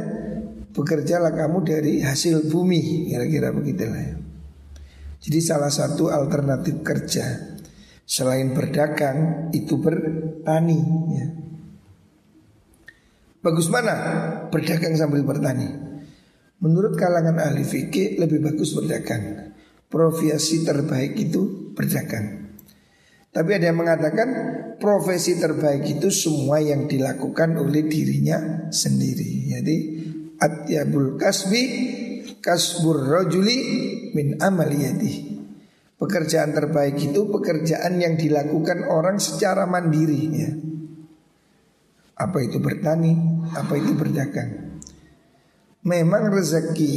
bekerjalah 0.73 1.33
kamu 1.33 1.57
dari 1.65 1.93
hasil 2.05 2.45
bumi 2.45 3.09
kira-kira 3.09 3.49
begitulah 3.49 4.01
ya. 4.01 4.15
Jadi 5.23 5.39
salah 5.39 5.71
satu 5.73 6.13
alternatif 6.13 6.83
kerja 6.85 7.57
selain 8.03 8.51
berdagang 8.51 9.49
itu 9.55 9.79
bertani 9.79 10.79
ya. 11.15 11.27
Bagus 13.43 13.67
mana 13.67 13.95
berdagang 14.51 14.95
sambil 14.95 15.23
bertani? 15.23 15.92
Menurut 16.63 16.95
kalangan 16.95 17.43
ahli 17.43 17.67
fikih 17.67 18.23
lebih 18.23 18.39
bagus 18.39 18.71
berdagang. 18.71 19.51
Profesi 19.91 20.63
terbaik 20.63 21.19
itu 21.19 21.75
berdagang. 21.75 22.55
Tapi 23.35 23.49
ada 23.51 23.67
yang 23.67 23.83
mengatakan 23.83 24.29
profesi 24.79 25.35
terbaik 25.35 25.99
itu 25.99 26.07
semua 26.07 26.63
yang 26.63 26.87
dilakukan 26.87 27.59
oleh 27.59 27.83
dirinya 27.83 28.71
sendiri. 28.71 29.51
Jadi 29.51 29.75
atyabul 30.39 31.19
kasbi 31.19 31.63
kasbur 32.39 33.11
rojuli 33.11 33.57
min 34.15 34.39
amaliyati. 34.39 35.35
Pekerjaan 35.99 36.55
terbaik 36.55 36.95
itu 36.99 37.27
pekerjaan 37.27 37.99
yang 37.99 38.15
dilakukan 38.15 38.87
orang 38.87 39.19
secara 39.19 39.67
mandiri 39.67 40.21
ya. 40.31 40.51
Apa 42.23 42.39
itu 42.39 42.63
bertani, 42.63 43.19
apa 43.51 43.73
itu 43.75 43.91
berdagang. 43.95 44.72
Memang 45.83 46.31
rezeki 46.31 46.95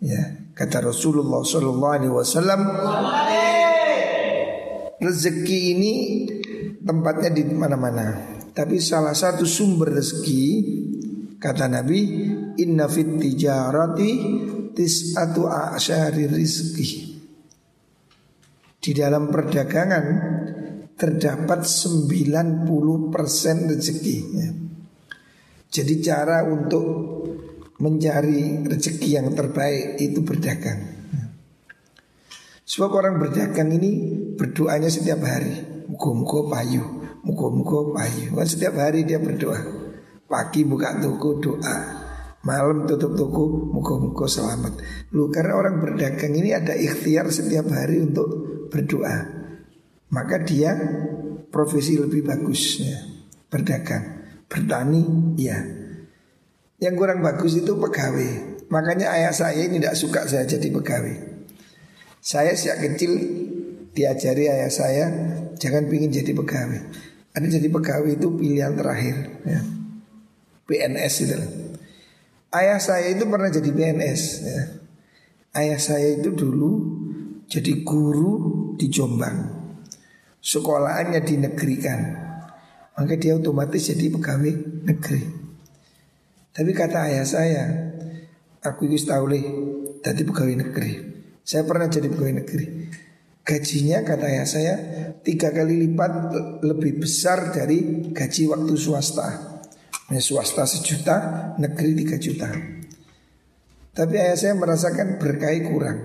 ya 0.00 0.48
kata 0.56 0.88
Rasulullah 0.88 1.44
Wasallam 1.44 2.60
rezeki 4.96 5.58
ini 5.76 5.94
tempatnya 6.80 7.30
di 7.36 7.44
mana-mana. 7.52 8.32
Tapi 8.52 8.80
salah 8.80 9.16
satu 9.16 9.44
sumber 9.44 9.96
rezeki 9.96 10.44
kata 11.36 11.68
Nabi 11.68 12.00
Inna 12.60 12.88
fit 12.88 13.16
tijarati 13.16 14.10
tis'atu 14.76 15.48
a'syari 15.48 16.28
rizki 16.28 17.16
Di 18.82 18.90
dalam 18.92 19.32
perdagangan 19.32 20.04
terdapat 20.96 21.60
90% 21.64 23.72
rezeki 23.72 24.16
ya. 24.36 24.50
Jadi 25.72 25.94
cara 26.04 26.44
untuk 26.44 26.84
mencari 27.82 28.62
rezeki 28.62 29.18
yang 29.18 29.34
terbaik 29.34 29.98
itu 29.98 30.22
berdagang. 30.22 31.02
Sebab 32.62 32.90
orang 32.94 33.18
berdagang 33.18 33.74
ini 33.74 34.14
berdoanya 34.38 34.86
setiap 34.86 35.18
hari. 35.26 35.84
Muka-muka 35.90 36.46
payu, 36.46 36.80
muka-muka 37.26 37.98
payu. 37.98 38.32
Kan 38.38 38.46
setiap 38.46 38.78
hari 38.78 39.02
dia 39.02 39.18
berdoa. 39.18 39.58
Pagi 40.30 40.64
buka 40.64 40.96
toko 40.96 41.36
doa, 41.36 41.76
malam 42.46 42.88
tutup 42.88 43.12
toko, 43.18 43.68
muka-muka 43.68 44.24
selamat. 44.24 44.80
Lu 45.12 45.28
karena 45.28 45.58
orang 45.58 45.82
berdagang 45.82 46.32
ini 46.32 46.56
ada 46.56 46.72
ikhtiar 46.72 47.28
setiap 47.28 47.68
hari 47.68 48.00
untuk 48.00 48.30
berdoa. 48.72 49.42
Maka 50.08 50.40
dia 50.40 50.72
profesi 51.52 52.00
lebih 52.00 52.24
bagus 52.24 52.80
ya. 52.80 52.96
Berdagang, 53.52 54.24
bertani, 54.48 55.36
ya. 55.36 55.81
Yang 56.82 56.94
kurang 56.98 57.22
bagus 57.22 57.54
itu 57.54 57.78
pegawai. 57.78 58.58
Makanya 58.66 59.14
ayah 59.14 59.30
saya 59.30 59.62
ini 59.62 59.78
tidak 59.78 59.94
suka 59.94 60.26
saya 60.26 60.42
jadi 60.42 60.66
pegawai. 60.74 61.14
Saya 62.18 62.58
sejak 62.58 62.82
kecil 62.82 63.12
diajari 63.94 64.50
ayah 64.50 64.66
saya 64.66 65.04
jangan 65.62 65.86
pingin 65.86 66.10
jadi 66.10 66.34
pegawai. 66.34 66.80
Ada 67.38 67.46
jadi 67.46 67.68
pegawai 67.70 68.18
itu 68.18 68.28
pilihan 68.34 68.74
terakhir. 68.74 69.16
Ya. 69.46 69.62
PNS 70.66 71.14
itu. 71.22 71.36
Ayah 72.50 72.82
saya 72.82 73.14
itu 73.14 73.24
pernah 73.30 73.46
jadi 73.46 73.70
PNS. 73.70 74.22
Ya. 74.42 74.62
Ayah 75.54 75.78
saya 75.78 76.18
itu 76.18 76.34
dulu 76.34 76.70
jadi 77.46 77.86
guru 77.86 78.34
di 78.74 78.90
Jombang. 78.90 79.38
Sekolahannya 80.42 81.22
dinegerikan. 81.22 82.00
Maka 82.98 83.14
dia 83.14 83.38
otomatis 83.38 83.86
jadi 83.86 84.10
pegawai 84.10 84.52
negeri. 84.88 85.41
Tapi 86.52 86.70
kata 86.76 87.08
ayah 87.08 87.24
saya, 87.24 87.64
aku 88.60 88.84
itu 88.84 89.08
tahu 89.08 89.24
jadi 90.04 90.22
pegawai 90.28 90.56
negeri. 90.68 90.92
Saya 91.40 91.64
pernah 91.64 91.88
jadi 91.88 92.12
pegawai 92.12 92.44
negeri. 92.44 92.66
Gajinya 93.42 94.06
kata 94.06 94.24
ayah 94.28 94.46
saya 94.46 94.74
tiga 95.24 95.50
kali 95.50 95.80
lipat 95.88 96.12
lebih 96.62 97.02
besar 97.02 97.50
dari 97.50 98.12
gaji 98.12 98.52
waktu 98.52 98.74
swasta. 98.76 99.28
Ya, 100.12 100.20
swasta 100.20 100.68
sejuta, 100.68 101.16
negeri 101.56 101.96
tiga 102.04 102.20
juta. 102.20 102.52
Tapi 103.96 104.14
ayah 104.20 104.36
saya 104.36 104.52
merasakan 104.52 105.16
berkah 105.16 105.56
kurang. 105.66 105.98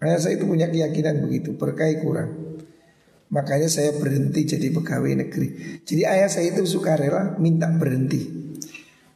Ayah 0.00 0.18
saya 0.18 0.40
itu 0.40 0.48
punya 0.48 0.72
keyakinan 0.72 1.20
begitu, 1.20 1.54
berkah 1.54 1.86
kurang. 2.00 2.58
Makanya 3.28 3.68
saya 3.68 3.92
berhenti 3.96 4.56
jadi 4.56 4.72
pegawai 4.72 5.24
negeri. 5.28 5.48
Jadi 5.84 6.02
ayah 6.08 6.32
saya 6.32 6.48
itu 6.50 6.64
suka 6.64 6.96
rela 6.96 7.36
minta 7.36 7.68
berhenti. 7.68 8.41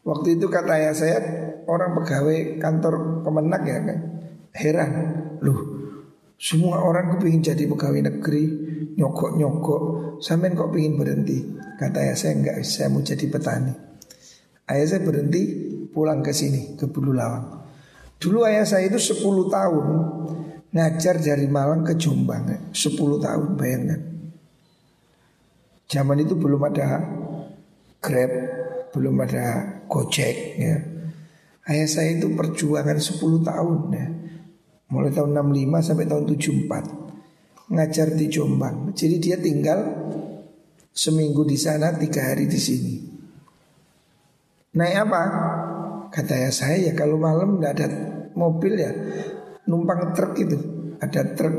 Waktu 0.06 0.38
itu 0.38 0.46
kata 0.46 0.78
ayah 0.78 0.94
saya 0.94 1.18
orang 1.66 1.98
pegawai 1.98 2.62
kantor 2.62 3.26
kemenak 3.26 3.62
ya 3.66 3.78
kan? 3.82 3.98
Heran. 4.54 4.90
Loh 5.42 5.76
semua 6.36 6.84
orang 6.84 7.16
kepingin 7.16 7.40
jadi 7.40 7.64
pegawai 7.64 8.12
negeri 8.12 8.44
Nyokok-nyokok 8.96 9.82
Sampai 10.20 10.56
kok 10.56 10.72
pingin 10.72 10.96
berhenti? 10.96 11.44
Kata 11.76 12.00
ayah 12.00 12.16
saya 12.16 12.32
enggak 12.40 12.64
saya 12.64 12.88
mau 12.88 13.04
jadi 13.04 13.28
petani. 13.28 13.68
Ayah 14.64 14.86
saya 14.88 15.00
berhenti 15.04 15.42
pulang 15.92 16.24
ke 16.24 16.32
sini 16.32 16.72
ke 16.72 16.88
Bulu 16.88 17.12
Lawang. 17.12 17.68
Dulu 18.16 18.48
ayah 18.48 18.64
saya 18.64 18.88
itu 18.88 18.96
10 18.96 19.52
tahun 19.52 19.86
Ngajar 20.72 21.20
dari 21.20 21.44
Malang 21.52 21.84
ke 21.84 22.00
Jombang 22.00 22.72
10 22.72 22.96
tahun 22.96 23.48
bayangkan. 23.60 24.00
Zaman 25.84 26.24
itu 26.24 26.32
belum 26.32 26.64
ada 26.64 27.04
Grab 28.00 28.32
Belum 28.96 29.20
ada 29.20 29.75
Gojek 29.86 30.36
ya. 30.58 30.76
Ayah 31.66 31.88
saya 31.90 32.14
itu 32.14 32.30
perjuangan 32.30 32.98
10 32.98 33.42
tahun 33.42 33.78
ya. 33.90 34.06
Mulai 34.86 35.10
tahun 35.10 35.34
65 35.34 35.82
sampai 35.82 36.06
tahun 36.06 36.24
74 36.30 37.74
Ngajar 37.74 38.08
di 38.14 38.26
Jombang. 38.30 38.94
Jadi 38.94 39.16
dia 39.18 39.36
tinggal 39.38 39.82
Seminggu 40.94 41.42
di 41.42 41.58
sana 41.58 41.90
Tiga 41.98 42.22
hari 42.22 42.46
di 42.46 42.56
sini. 42.56 42.94
Naik 44.78 44.96
apa? 45.10 45.22
Kata 46.14 46.34
ya 46.38 46.50
saya 46.54 46.78
ya 46.78 46.92
kalau 46.94 47.18
malam 47.18 47.58
nggak 47.58 47.72
ada 47.74 47.88
mobil 48.38 48.78
ya 48.78 48.92
Numpang 49.66 50.14
truk 50.14 50.38
itu. 50.38 50.58
Ada 51.02 51.34
truk 51.34 51.56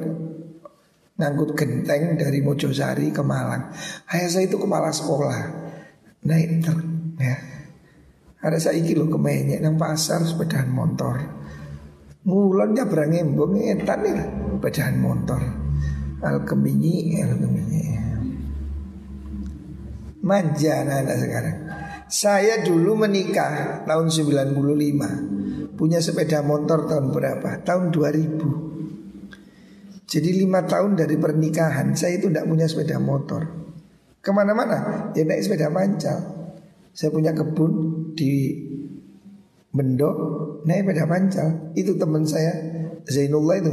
Ngangkut 1.17 1.57
genteng 1.57 2.15
dari 2.15 2.39
Mojosari 2.45 3.11
ke 3.11 3.25
Malang. 3.25 3.73
Ayah 4.07 4.29
saya 4.31 4.47
itu 4.47 4.55
kepala 4.55 4.93
sekolah. 4.93 5.67
Naik 6.23 6.63
truk 6.63 6.79
ya 7.19 7.56
Ada 8.37 8.69
saya 8.69 8.85
loh 8.93 9.09
kemenyek 9.09 9.65
Nang 9.65 9.81
pasar 9.81 10.21
sepedaan 10.21 10.69
motor 10.69 11.37
Ngulon 12.27 12.75
ya 12.75 12.83
berangin 12.83 13.31
embung 13.31 13.55
ngetan 13.55 14.03
nih 14.03 14.19
bacaan 14.59 14.99
motor. 14.99 15.39
Al 16.19 16.43
keminyi, 16.43 17.23
al 17.23 17.39
keminyi. 17.39 17.95
Manja 20.27 20.83
anak-anak 20.83 21.17
sekarang. 21.23 21.57
Saya 22.07 22.63
dulu 22.63 22.95
menikah 22.99 23.83
tahun 23.83 24.07
95 24.07 24.55
Punya 25.75 25.99
sepeda 25.99 26.39
motor 26.39 26.87
tahun 26.87 27.11
berapa? 27.11 27.67
Tahun 27.67 27.91
2000 27.91 30.07
Jadi 30.07 30.39
lima 30.39 30.63
tahun 30.63 30.95
dari 30.95 31.19
pernikahan 31.19 31.91
Saya 31.99 32.15
itu 32.15 32.31
tidak 32.31 32.47
punya 32.47 32.63
sepeda 32.63 32.95
motor 33.03 33.43
Ke 34.23 34.31
mana-mana 34.31 35.11
Ya 35.19 35.27
naik 35.27 35.43
sepeda 35.43 35.67
pancal 35.67 36.47
Saya 36.95 37.11
punya 37.11 37.35
kebun 37.35 37.86
di 38.17 38.31
Bendo 39.77 40.09
naik 40.65 40.89
pada 40.89 41.05
pancal. 41.05 41.47
Itu 41.77 41.93
teman 42.01 42.25
saya 42.25 42.49
Zainullah 43.07 43.61
itu 43.61 43.71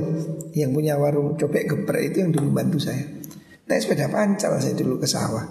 Yang 0.55 0.71
punya 0.77 0.95
warung 1.01 1.35
copek 1.35 1.65
geprek 1.65 2.13
itu 2.13 2.17
yang 2.23 2.31
dulu 2.31 2.53
bantu 2.53 2.79
saya. 2.79 3.03
Naik 3.65 3.81
sepeda 3.81 4.13
pancal 4.13 4.61
saya 4.61 4.77
dulu 4.77 5.01
ke 5.01 5.09
sawah 5.09 5.43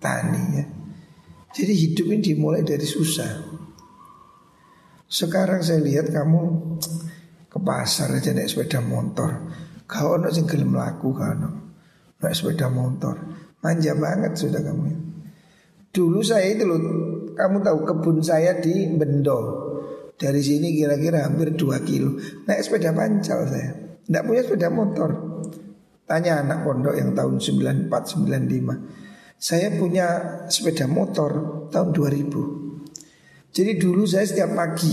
Tani 0.00 0.44
ya 0.56 0.64
Jadi 1.52 1.72
hidup 1.76 2.06
ini 2.08 2.22
dimulai 2.24 2.64
dari 2.64 2.86
susah. 2.88 3.60
Sekarang 5.04 5.60
saya 5.60 5.84
lihat 5.84 6.08
kamu 6.08 6.42
Ke 7.52 7.58
pasar 7.60 8.16
aja 8.16 8.32
naik 8.32 8.48
sepeda 8.48 8.80
motor. 8.80 9.52
Kau 9.84 10.16
ono 10.16 10.32
sing 10.32 10.48
gelem 10.48 10.72
laku 10.72 11.12
kan 11.12 11.44
Naik 12.24 12.34
sepeda 12.34 12.72
motor. 12.72 13.20
Manja 13.60 13.92
banget 13.92 14.32
sudah 14.40 14.64
kamu. 14.64 14.96
Dulu 15.92 16.22
saya 16.24 16.54
itu 16.54 16.64
loh 16.64 16.80
Kamu 17.40 17.64
tahu 17.64 17.78
kebun 17.88 18.20
saya 18.20 18.60
di 18.60 18.84
Bendo. 18.92 19.72
Dari 20.20 20.44
sini 20.44 20.76
kira-kira 20.76 21.24
hampir 21.24 21.56
2 21.56 21.88
kilo. 21.88 22.20
Naik 22.44 22.60
sepeda 22.60 22.92
pancal 22.92 23.48
saya. 23.48 23.96
Tidak 24.04 24.22
punya 24.28 24.44
sepeda 24.44 24.68
motor. 24.68 25.10
Tanya 26.04 26.44
anak 26.44 26.66
pondok 26.66 26.98
yang 26.98 27.14
tahun 27.14 27.38
94-95 27.38 29.38
Saya 29.38 29.70
punya 29.78 30.06
sepeda 30.50 30.90
motor 30.90 31.30
tahun 31.70 31.94
2000 31.94 33.54
Jadi 33.54 33.72
dulu 33.78 34.02
saya 34.10 34.26
setiap 34.26 34.58
pagi 34.58 34.90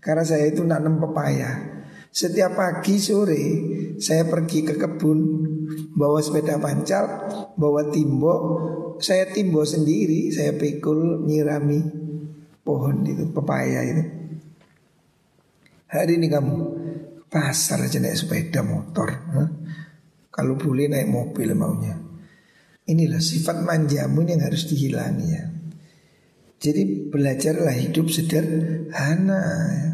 Karena 0.00 0.24
saya 0.24 0.48
itu 0.48 0.64
nanam 0.64 0.96
pepaya 0.96 1.80
setiap 2.10 2.58
pagi 2.58 2.98
sore 2.98 3.44
saya 4.02 4.26
pergi 4.26 4.66
ke 4.66 4.74
kebun 4.74 5.18
bawa 5.94 6.18
sepeda 6.18 6.58
pancal, 6.58 7.06
bawa 7.54 7.86
timbo, 7.94 8.34
saya 9.00 9.28
timbo 9.32 9.64
sendiri, 9.64 10.28
saya 10.30 10.52
pikul 10.54 11.24
nyirami 11.24 11.80
pohon 12.60 13.02
itu 13.08 13.24
pepaya 13.32 13.80
itu. 13.82 14.04
Hari 15.90 16.22
ini 16.22 16.30
kamu 16.30 16.56
pasar 17.26 17.82
aja 17.82 17.98
naik 17.98 18.14
sepeda 18.14 18.62
motor. 18.62 19.10
Huh? 19.10 19.48
Kalau 20.30 20.54
boleh 20.54 20.86
naik 20.86 21.10
mobil 21.10 21.50
maunya. 21.58 21.98
Inilah 22.86 23.18
sifat 23.18 23.66
manjamu 23.66 24.22
yang 24.22 24.42
harus 24.46 24.70
dihilangi 24.70 25.26
ya. 25.30 25.44
Jadi 26.60 27.10
belajarlah 27.10 27.74
hidup 27.74 28.06
sederhana 28.12 29.42
ya. 29.74 29.90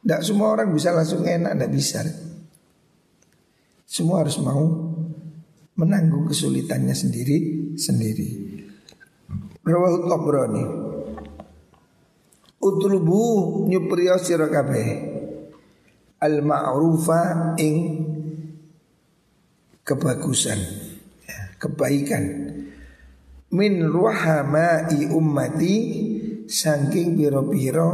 Tidak 0.00 0.20
semua 0.24 0.56
orang 0.56 0.72
bisa 0.72 0.96
langsung 0.96 1.26
enak, 1.26 1.56
tidak 1.56 1.72
bisa. 1.72 2.00
Semua 3.84 4.24
harus 4.24 4.38
mau 4.40 4.64
menanggung 5.76 6.28
kesulitannya 6.28 6.96
sendiri 6.96 7.59
sendiri. 7.80 8.28
Rawahut 9.64 10.04
Tabrani. 10.04 10.64
Utlubu 12.60 13.64
nyupriya 13.72 14.20
sira 14.20 14.44
kabeh 14.52 14.88
al 16.20 16.44
ma'rufa 16.44 17.56
ing 17.56 17.76
kebagusan 19.80 20.60
ya, 21.24 21.56
kebaikan 21.56 22.24
min 23.56 23.72
ruhamai 23.88 25.08
ummati 25.08 25.76
saking 26.44 27.16
biro-biro 27.16 27.90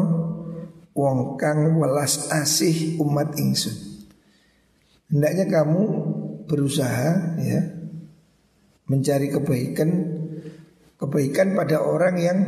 wong 0.98 1.38
kang 1.38 1.78
welas 1.78 2.26
asih 2.34 2.98
umat 2.98 3.38
ingsun 3.38 4.02
hendaknya 5.12 5.46
kamu 5.46 5.82
berusaha 6.50 7.38
ya 7.38 7.60
mencari 8.86 9.30
kebaikan 9.30 9.90
kebaikan 10.96 11.52
pada 11.52 11.82
orang 11.82 12.14
yang 12.16 12.38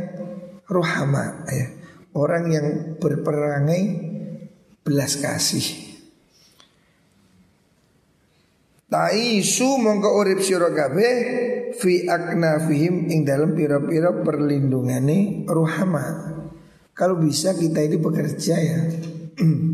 rohama 0.65 1.45
ya. 1.49 1.67
Orang 2.09 2.49
yang 2.49 2.67
berperangai 2.97 3.83
belas 4.81 5.21
kasih. 5.21 5.89
Taisu 8.89 9.77
mongko 9.77 10.17
urip 10.17 10.41
sira 10.41 10.73
kabeh 10.73 11.13
fi 11.77 12.09
aknafihim 12.09 13.13
ing 13.13 13.21
dalam 13.21 13.53
pira-pira 13.53 14.09
perlindungane 14.25 15.45
rohama. 15.45 16.33
Kalau 16.97 17.21
bisa 17.21 17.53
kita 17.53 17.85
ini 17.85 18.01
bekerja 18.01 18.55
ya. 18.57 18.79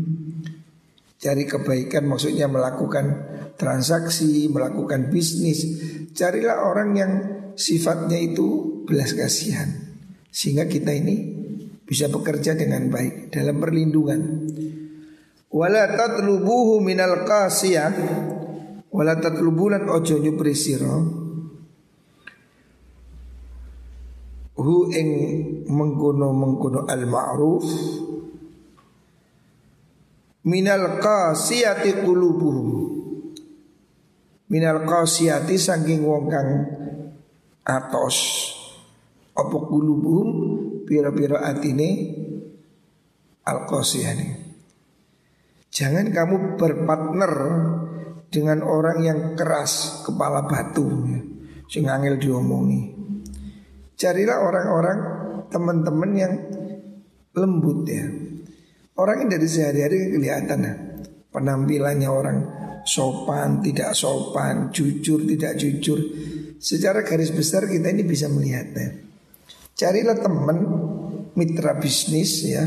Cari 1.26 1.42
kebaikan 1.42 2.06
maksudnya 2.06 2.46
melakukan 2.46 3.26
transaksi, 3.58 4.46
melakukan 4.46 5.10
bisnis. 5.10 5.66
Carilah 6.14 6.62
orang 6.62 6.90
yang 6.94 7.12
sifatnya 7.58 8.14
itu 8.14 8.78
belas 8.86 9.10
kasihan. 9.10 9.66
Sehingga 10.30 10.70
kita 10.70 10.94
ini 10.94 11.34
bisa 11.82 12.06
bekerja 12.06 12.54
dengan 12.54 12.86
baik 12.94 13.34
dalam 13.34 13.58
perlindungan. 13.58 14.20
Wala 15.50 15.90
tatlubuhu 15.98 16.78
minal 16.78 17.26
qasiyah 17.26 17.90
wala 18.94 19.18
tatlubulan 19.18 19.90
ojo 19.90 20.22
nyupri 20.22 20.54
hu 24.56 24.88
ing 24.88 25.08
mengkono 25.68 26.32
mengkono 26.32 26.88
al 26.88 27.04
ma'ruf 27.04 27.66
minal 30.46 31.02
qasiyati 31.02 32.00
qulubuhum. 32.00 32.68
Minal 34.46 34.86
qasiyati 34.86 35.58
saking 35.58 36.06
wong 36.06 36.30
kang 36.30 36.50
atos. 37.66 38.16
Apa 39.34 39.58
qulubuhum? 39.66 40.28
Pira-pira 40.86 41.42
atine 41.42 42.14
al 43.42 43.66
qasiyani 43.66 44.46
jangan 45.76 46.08
kamu 46.08 46.56
berpartner 46.56 47.32
dengan 48.32 48.64
orang 48.64 48.98
yang 49.04 49.20
keras 49.36 50.00
kepala 50.08 50.48
batu. 50.48 50.88
Ya, 51.04 51.20
sing 51.68 51.84
angel 51.84 52.16
diomongi. 52.16 52.96
Carilah 54.00 54.40
orang-orang 54.40 54.98
teman-teman 55.52 56.10
yang 56.16 56.32
lembut 57.36 57.84
ya 57.84 58.08
Orang 58.96 59.28
dari 59.28 59.44
sehari-hari 59.44 60.08
kelihatan 60.08 60.60
ya. 60.64 60.74
Penampilannya 61.28 62.08
orang 62.08 62.38
sopan, 62.88 63.60
tidak 63.60 63.92
sopan, 63.92 64.72
jujur, 64.72 65.20
tidak 65.28 65.60
jujur. 65.60 66.00
Secara 66.56 67.04
garis 67.04 67.28
besar 67.28 67.68
kita 67.68 67.92
ini 67.92 68.00
bisa 68.00 68.32
melihatnya 68.32 68.96
Carilah 69.76 70.16
teman 70.16 70.56
mitra 71.36 71.76
bisnis 71.76 72.48
ya 72.48 72.64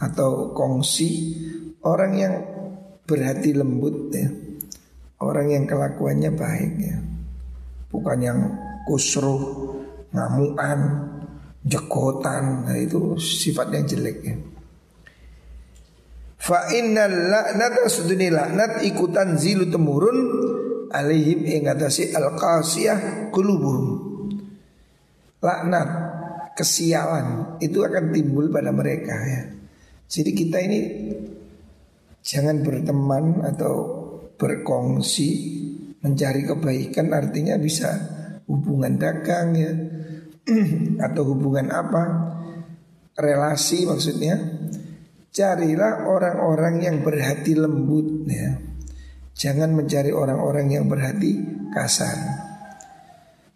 Atau 0.00 0.56
kongsi. 0.56 1.36
Orang 1.84 2.16
yang 2.16 2.34
berhati 3.04 3.52
lembut 3.52 4.08
ya. 4.14 4.32
Orang 5.20 5.52
yang 5.52 5.68
kelakuannya 5.68 6.32
baik 6.32 6.72
ya. 6.80 6.96
Bukan 7.92 8.18
yang 8.24 8.40
kusruh, 8.88 9.76
ngamuan, 10.16 10.80
jekotan 11.60 12.64
Nah 12.64 12.78
itu 12.80 13.20
sifat 13.20 13.68
yang 13.74 13.84
jelek 13.84 14.18
ya 14.24 14.36
Fa 16.42 16.66
innal 16.74 17.30
laknat 17.30 17.86
asduni 17.86 18.26
laknat 18.26 18.82
ikutan 18.82 19.38
zilu 19.38 19.70
temurun 19.70 20.18
alaihim 20.90 21.46
ing 21.46 21.70
atasi 21.70 22.10
al 22.10 22.34
qasiyah 22.34 23.30
qulubuhum. 23.30 23.86
Laknat 25.38 25.88
kesialan 26.58 27.58
itu 27.62 27.86
akan 27.86 28.10
timbul 28.10 28.50
pada 28.50 28.74
mereka 28.74 29.14
ya. 29.14 29.42
Jadi 30.10 30.30
kita 30.34 30.58
ini 30.66 30.78
jangan 32.26 32.58
berteman 32.66 33.46
atau 33.46 33.74
berkongsi 34.34 35.30
mencari 36.02 36.42
kebaikan 36.42 37.14
artinya 37.14 37.54
bisa 37.54 37.90
hubungan 38.50 38.98
dagang 38.98 39.54
ya 39.54 39.72
atau 41.06 41.22
hubungan 41.22 41.70
apa 41.70 42.02
relasi 43.14 43.86
maksudnya 43.86 44.34
Carilah 45.32 46.04
orang-orang 46.04 46.84
yang 46.84 46.96
berhati 47.00 47.56
lembut 47.56 48.28
ya. 48.28 48.60
Jangan 49.32 49.72
mencari 49.72 50.12
orang-orang 50.12 50.76
yang 50.76 50.84
berhati 50.92 51.40
kasar. 51.72 52.20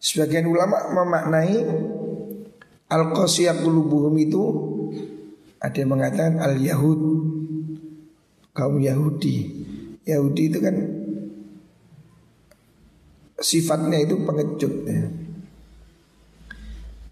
Sebagian 0.01 0.49
ulama 0.49 0.89
memaknai 0.89 1.57
al-qasiyah 2.89 3.61
qulubuhum 3.61 4.17
itu 4.17 4.43
ada 5.61 5.77
yang 5.77 5.93
mengatakan 5.93 6.41
al-yahud 6.41 7.01
kaum 8.57 8.81
Yahudi. 8.81 9.37
Yahudi 10.09 10.43
itu 10.49 10.59
kan 10.65 10.77
sifatnya 13.37 14.01
itu 14.01 14.17
pengecut 14.25 14.75
ya. 14.89 15.05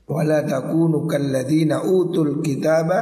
Wala 0.08 0.40
takunu 0.44 1.04
kalladzina 1.04 1.84
utul 1.84 2.40
kitaba 2.40 3.00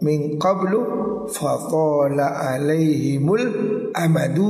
min 0.00 0.40
qablu 0.40 0.80
fatala 1.28 2.56
alaihimul 2.56 3.44
amadu 3.92 4.48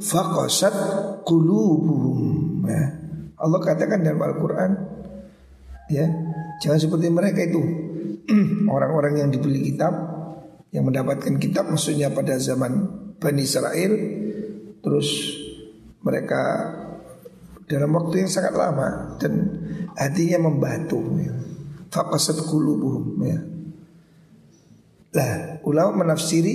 faqasat 0.00 0.74
qulubuhum 1.24 2.64
ya. 2.64 2.84
Allah 3.36 3.60
katakan 3.60 4.00
dalam 4.00 4.20
Al-Qur'an 4.20 4.72
ya 5.92 6.08
jangan 6.64 6.80
seperti 6.80 7.12
mereka 7.12 7.44
itu 7.44 7.62
orang-orang 8.74 9.24
yang 9.24 9.28
dibeli 9.28 9.72
kitab 9.72 9.92
yang 10.72 10.88
mendapatkan 10.88 11.36
kitab 11.40 11.68
maksudnya 11.68 12.10
pada 12.10 12.40
zaman 12.40 12.88
Bani 13.16 13.42
Israel 13.44 13.92
terus 14.80 15.08
mereka 16.04 16.72
dalam 17.66 17.90
waktu 17.96 18.24
yang 18.24 18.30
sangat 18.30 18.54
lama 18.54 19.18
dan 19.18 19.32
hatinya 19.96 20.48
membatu 20.48 21.00
ya. 21.20 21.32
faqasat 21.92 22.44
qulubuhum 22.48 23.16
ya 23.24 23.55
Nah, 25.16 25.64
ulama 25.64 26.04
menafsiri 26.04 26.54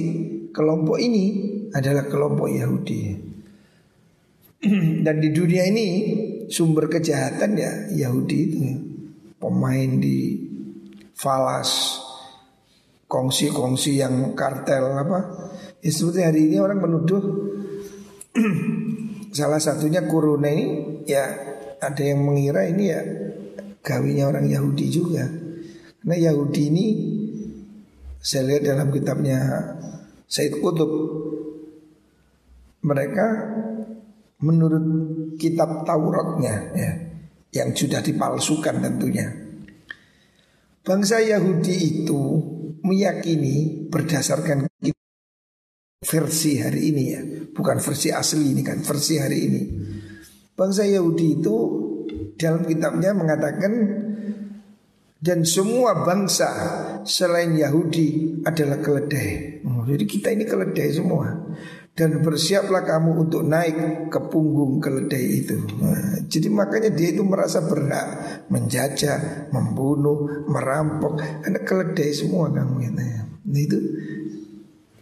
kelompok 0.53 1.01
ini 1.01 1.25
adalah 1.73 2.05
kelompok 2.05 2.45
Yahudi. 2.45 3.01
Dan 5.05 5.15
di 5.17 5.33
dunia 5.33 5.65
ini 5.65 5.87
sumber 6.45 6.85
kejahatan 6.85 7.57
ya 7.57 7.71
Yahudi 8.05 8.37
itu. 8.37 8.59
Pemain 9.41 9.97
di 9.97 10.37
falas, 11.17 11.97
kongsi-kongsi 13.09 13.97
yang 13.97 14.37
kartel 14.37 14.93
apa. 14.93 15.19
Ya 15.81 15.89
seperti 15.89 16.21
hari 16.21 16.41
ini 16.45 16.61
orang 16.61 16.77
menuduh 16.77 17.23
salah 19.37 19.57
satunya 19.57 20.05
Corona 20.05 20.53
ini 20.53 21.01
ya 21.09 21.25
ada 21.81 22.03
yang 22.05 22.21
mengira 22.21 22.69
ini 22.69 22.83
ya 22.85 23.01
gawinya 23.81 24.29
orang 24.29 24.45
Yahudi 24.45 24.85
juga. 24.93 25.25
Karena 26.05 26.15
Yahudi 26.29 26.61
ini 26.69 26.85
saya 28.21 28.45
lihat 28.45 28.63
dalam 28.69 28.93
kitabnya 28.93 29.39
Said 30.29 30.61
Qutub 30.61 30.91
Mereka 32.85 33.27
menurut 34.45 34.85
kitab 35.41 35.83
Tauratnya 35.83 36.55
ya, 36.77 36.91
Yang 37.51 37.85
sudah 37.85 38.01
dipalsukan 38.05 38.77
tentunya. 38.79 39.27
Bangsa 40.81 41.21
Yahudi 41.21 42.05
itu 42.05 42.21
meyakini 42.81 43.85
berdasarkan 43.89 44.65
versi 46.01 46.57
hari 46.57 46.81
ini 46.89 47.03
ya 47.05 47.21
Bukan 47.53 47.77
versi 47.77 48.09
asli 48.09 48.55
ini 48.55 48.61
kan, 48.65 48.81
versi 48.81 49.17
hari 49.17 49.37
ini. 49.45 49.61
Bangsa 50.55 50.85
Yahudi 50.85 51.41
itu 51.41 51.55
dalam 52.37 52.65
kitabnya 52.65 53.13
mengatakan 53.13 53.73
dan 55.21 55.45
semua 55.45 56.01
bangsa 56.01 56.49
selain 57.05 57.53
Yahudi 57.53 58.41
adalah 58.41 58.81
keledai. 58.81 59.61
Oh, 59.69 59.85
jadi 59.85 60.01
kita 60.09 60.33
ini 60.33 60.49
keledai 60.49 60.89
semua. 60.89 61.29
Dan 61.93 62.25
bersiaplah 62.25 62.81
kamu 62.81 63.29
untuk 63.29 63.45
naik 63.45 64.09
ke 64.09 64.19
punggung 64.33 64.81
keledai 64.81 65.45
itu. 65.45 65.61
Nah, 65.77 66.25
jadi 66.25 66.49
makanya 66.49 66.89
dia 66.89 67.13
itu 67.13 67.21
merasa 67.21 67.61
berhak 67.61 68.07
menjajah, 68.49 69.53
membunuh, 69.53 70.49
merampok. 70.49 71.21
Karena 71.21 71.59
keledai 71.61 72.09
semua 72.17 72.49
kamu 72.49 72.75
ya. 72.81 72.89
Nah 73.45 73.61
itu 73.61 73.77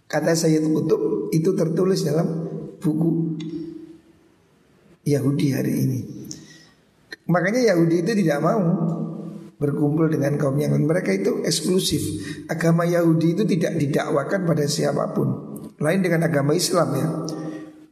kata 0.04 0.36
Sayyid 0.36 0.68
Qutub 0.68 1.32
itu 1.32 1.56
tertulis 1.56 2.04
dalam 2.04 2.28
buku 2.82 3.40
Yahudi 5.08 5.48
hari 5.56 5.74
ini. 5.80 6.00
Makanya 7.30 7.72
Yahudi 7.72 8.04
itu 8.04 8.12
tidak 8.20 8.44
mau 8.44 8.64
berkumpul 9.60 10.08
dengan 10.08 10.40
kaum 10.40 10.56
yang 10.56 10.72
lain. 10.72 10.88
Mereka 10.88 11.12
itu 11.20 11.44
eksklusif. 11.44 12.02
Agama 12.48 12.88
Yahudi 12.88 13.36
itu 13.36 13.44
tidak 13.44 13.76
didakwakan 13.76 14.48
pada 14.48 14.66
siapa 14.66 15.12
pun. 15.12 15.60
Lain 15.84 16.00
dengan 16.00 16.26
agama 16.26 16.56
Islam 16.56 16.90
ya. 16.96 17.08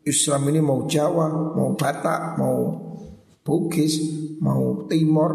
Islam 0.07 0.47
ini 0.47 0.63
mau 0.63 0.87
Jawa, 0.87 1.27
mau 1.51 1.75
Batak, 1.75 2.39
mau 2.39 2.87
Bugis, 3.43 3.99
mau 4.39 4.87
Timor, 4.87 5.31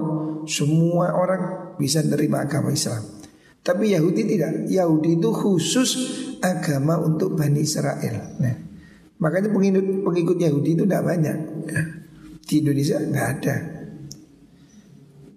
semua 0.49 1.13
orang 1.13 1.77
bisa 1.77 2.01
menerima 2.01 2.49
agama 2.49 2.73
Islam. 2.73 3.05
Tapi 3.61 3.93
Yahudi 3.93 4.25
tidak. 4.25 4.73
Yahudi 4.73 5.21
itu 5.21 5.29
khusus 5.31 5.91
agama 6.41 6.97
untuk 6.99 7.37
Bani 7.37 7.61
Israel. 7.63 8.41
Nah, 8.41 8.57
makanya 9.21 9.53
pengikut, 9.53 10.03
pengikut 10.03 10.37
Yahudi 10.41 10.71
itu 10.81 10.85
tidak 10.89 11.05
banyak. 11.05 11.37
Di 12.43 12.65
Indonesia 12.65 12.97
nggak 12.99 13.29
ada. 13.39 13.82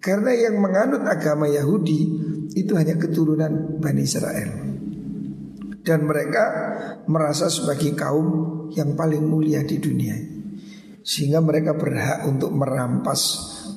Karena 0.06 0.38
yang 0.38 0.62
menganut 0.62 1.02
agama 1.02 1.50
Yahudi 1.50 2.00
itu 2.54 2.78
hanya 2.78 2.94
keturunan 2.94 3.82
Bani 3.82 4.06
Israel. 4.06 4.54
Dan 5.82 6.06
mereka 6.06 6.46
merasa 7.10 7.50
sebagai 7.50 7.98
kaum 7.98 8.70
yang 8.78 8.94
paling 8.94 9.26
mulia 9.26 9.66
di 9.66 9.82
dunia. 9.82 10.14
Sehingga 11.02 11.42
mereka 11.42 11.74
berhak 11.74 12.22
untuk 12.30 12.54
merampas 12.54 13.22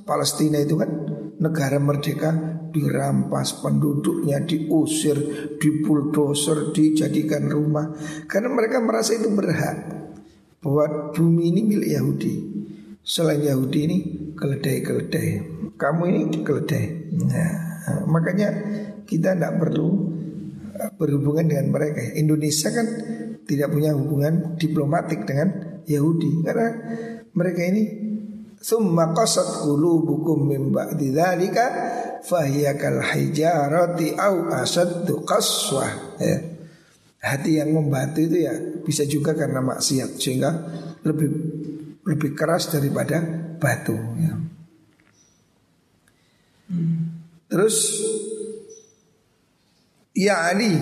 Palestina 0.05 0.61
itu 0.61 0.77
kan 0.77 0.89
negara 1.41 1.81
merdeka 1.81 2.61
dirampas 2.73 3.65
penduduknya 3.65 4.45
diusir 4.45 5.17
dibuldoser 5.57 6.75
dijadikan 6.75 7.49
rumah 7.49 7.95
karena 8.27 8.51
mereka 8.53 8.83
merasa 8.83 9.15
itu 9.15 9.31
berhak 9.33 9.77
bahwa 10.59 11.15
bumi 11.15 11.55
ini 11.55 11.61
milik 11.65 11.91
Yahudi 11.95 12.35
selain 13.09 13.41
Yahudi 13.41 13.79
ini 13.89 13.99
keledai-keledai. 14.37 15.29
Kamu 15.81 16.03
ini 16.05 16.21
keledai. 16.45 16.85
Nah, 17.25 17.53
makanya 18.05 18.49
kita 19.09 19.33
tidak 19.33 19.57
perlu 19.57 19.89
eh, 20.77 20.93
berhubungan 21.01 21.49
dengan 21.49 21.73
mereka. 21.73 22.05
Indonesia 22.13 22.69
kan 22.69 22.87
tidak 23.49 23.73
punya 23.73 23.97
hubungan 23.97 24.61
diplomatik 24.61 25.25
dengan 25.25 25.81
Yahudi. 25.89 26.45
Karena 26.45 26.69
mereka 27.33 27.65
ini 27.65 27.83
summa 28.61 29.17
qasat 29.17 29.65
qulubukum 29.65 30.45
min 30.45 30.69
ba'di 30.69 31.17
dzalika 31.17 31.67
fahiya 32.21 32.77
kal 32.77 33.01
hijarati 33.01 34.21
au 34.21 34.53
asaddu 34.53 35.25
qaswah 35.25 36.21
ya. 36.21 36.39
Hati 37.19 37.59
yang 37.59 37.75
membantu 37.75 38.23
itu 38.23 38.47
ya 38.47 38.55
bisa 38.87 39.03
juga 39.03 39.35
karena 39.35 39.59
maksiat 39.59 40.23
sehingga 40.23 40.55
lebih 41.03 41.29
lebih 42.09 42.33
keras 42.33 42.73
daripada 42.73 43.21
batu 43.61 43.95
ya. 44.17 44.35
Terus 47.49 47.77
Ya 50.19 50.53
Ali 50.53 50.77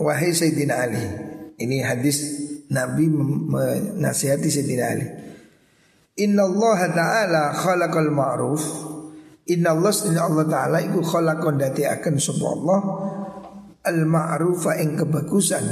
Wahai 0.00 0.34
Sayyidina 0.34 0.74
Ali 0.82 1.04
Ini 1.58 1.82
hadis 1.86 2.18
Nabi 2.68 3.08
menasihati 3.08 4.46
Sayyidina 4.46 4.84
Ali. 4.86 5.06
Inna 6.20 6.44
Allah 6.44 6.78
Ta'ala 6.92 7.42
khalaqal 7.56 8.12
ma'ruf. 8.12 8.62
Inna 9.48 9.72
Allah 9.72 9.92
Inna 10.04 10.22
Allah 10.28 10.44
Ta'ala 10.44 10.78
Iku 10.84 11.00
khalaqon 11.00 11.56
dati 11.56 11.88
akan 11.88 12.14
sebuah 12.20 12.52
Allah. 12.60 12.80
Al 13.88 14.04
ma'rufa 14.04 14.76
ing 14.84 15.00
kebagusan. 15.00 15.64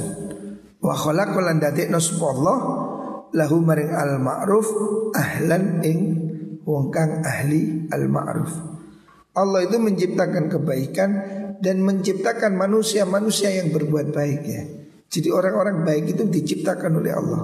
Wa 0.80 0.94
khalaqon 0.96 1.60
dati 1.60 1.84
Allah 1.84 2.85
Lahu 3.36 3.60
maring 3.60 3.92
al 3.92 4.16
ma'ruf 4.18 4.68
Ahlan 5.12 5.84
ing 5.84 6.00
Wong 6.66 6.88
kang 6.90 7.22
ahli 7.22 7.86
al 7.92 8.08
ma'ruf 8.08 8.52
Allah 9.36 9.68
itu 9.68 9.76
menciptakan 9.76 10.48
kebaikan 10.48 11.10
Dan 11.60 11.84
menciptakan 11.84 12.56
manusia-manusia 12.56 13.48
yang 13.48 13.72
berbuat 13.72 14.12
baik 14.12 14.42
ya. 14.44 14.64
Jadi 15.08 15.28
orang-orang 15.32 15.86
baik 15.88 16.04
itu 16.12 16.22
diciptakan 16.28 17.00
oleh 17.00 17.12
Allah. 17.16 17.42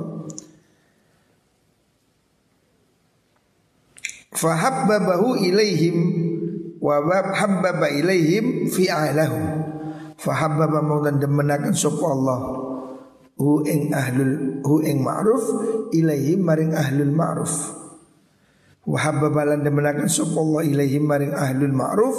Fahabbabahu 4.36 5.40
ilaihim 5.40 5.96
wa 6.82 6.98
habbaba 7.30 7.86
ilaihim 7.94 8.66
fi 8.66 8.90
ahlahum 8.90 9.44
fahabbaba 10.18 10.82
maulan 10.82 11.22
demenaken 11.22 11.70
sapa 11.76 12.02
Allah 12.10 12.38
hu 13.38 13.64
ing 13.64 13.94
ahlul 13.94 14.60
hu 14.64 14.74
ing 14.84 15.00
ma'ruf 15.00 15.44
ilaihim 15.94 16.44
maring 16.44 16.72
ahlul 16.76 17.12
ma'ruf 17.12 17.54
wa 18.82 18.98
habbaba 18.98 19.54
lan 19.54 19.62
demenaken 19.62 20.10
sapa 20.10 20.36
Allah 20.36 20.62
ilaihim 20.66 21.06
maring 21.06 21.32
ahlul 21.32 21.74
ma'ruf 21.74 22.16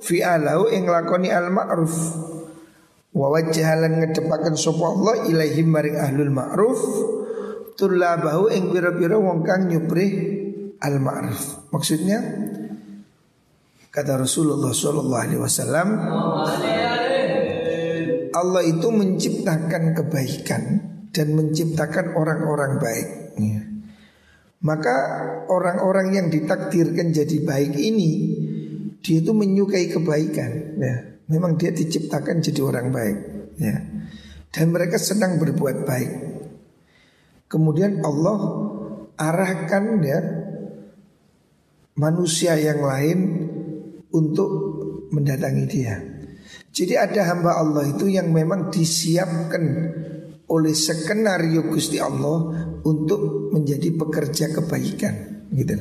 fi 0.00 0.24
alahu 0.24 0.72
ing 0.72 0.88
lakoni 0.88 1.28
al 1.28 1.52
ma'ruf 1.52 1.94
wa 3.10 3.26
wajhalan 3.34 4.00
ngedepaken 4.00 4.54
sapa 4.54 4.84
Allah 4.84 5.14
ilaihim 5.28 5.68
maring 5.70 5.96
ahlul 5.98 6.32
ma'ruf 6.32 6.80
tulabahu 7.80 8.52
ing 8.52 8.68
pira-pira 8.68 9.16
wong 9.16 9.40
kang 9.40 9.64
nyuprih 9.64 10.12
al-ma'ruf. 10.84 11.72
Maksudnya 11.72 12.20
kata 13.88 14.20
Rasulullah 14.20 14.68
Shallallahu 14.76 15.22
Alaihi 15.24 15.40
Wasallam, 15.40 15.88
Allah 18.30 18.62
itu 18.62 18.88
menciptakan 18.90 19.94
kebaikan 19.96 20.62
dan 21.10 21.26
menciptakan 21.34 22.14
orang-orang 22.14 22.78
baik. 22.78 23.08
Ya. 23.38 23.62
Maka 24.60 24.96
orang-orang 25.48 26.12
yang 26.14 26.26
ditakdirkan 26.28 27.16
jadi 27.16 27.36
baik 27.42 27.74
ini 27.80 28.10
dia 29.00 29.24
itu 29.24 29.32
menyukai 29.32 29.90
kebaikan. 29.90 30.50
Ya. 30.78 30.96
Memang 31.30 31.56
dia 31.58 31.70
diciptakan 31.74 32.42
jadi 32.42 32.60
orang 32.62 32.90
baik. 32.94 33.18
Ya. 33.58 33.76
Dan 34.50 34.74
mereka 34.74 34.98
senang 34.98 35.38
berbuat 35.38 35.86
baik. 35.86 36.10
Kemudian 37.50 38.02
Allah 38.02 38.38
arahkan 39.18 39.84
ya 40.06 40.20
manusia 41.98 42.54
yang 42.56 42.80
lain 42.82 43.18
untuk 44.14 44.50
mendatangi 45.10 45.64
dia. 45.66 46.09
Jadi 46.70 46.94
ada 46.94 47.34
hamba 47.34 47.58
Allah 47.58 47.90
itu 47.90 48.06
yang 48.06 48.30
memang 48.30 48.70
disiapkan 48.70 49.64
oleh 50.50 50.74
skenario 50.74 51.66
Gusti 51.66 51.98
Allah 51.98 52.70
untuk 52.86 53.50
menjadi 53.54 53.94
pekerja 53.94 54.50
kebaikan 54.54 55.46
gitu 55.50 55.74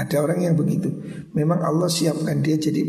Ada 0.00 0.16
orang 0.24 0.48
yang 0.48 0.56
begitu. 0.56 0.88
Memang 1.36 1.60
Allah 1.60 1.92
siapkan 1.92 2.40
dia 2.40 2.56
jadi 2.56 2.80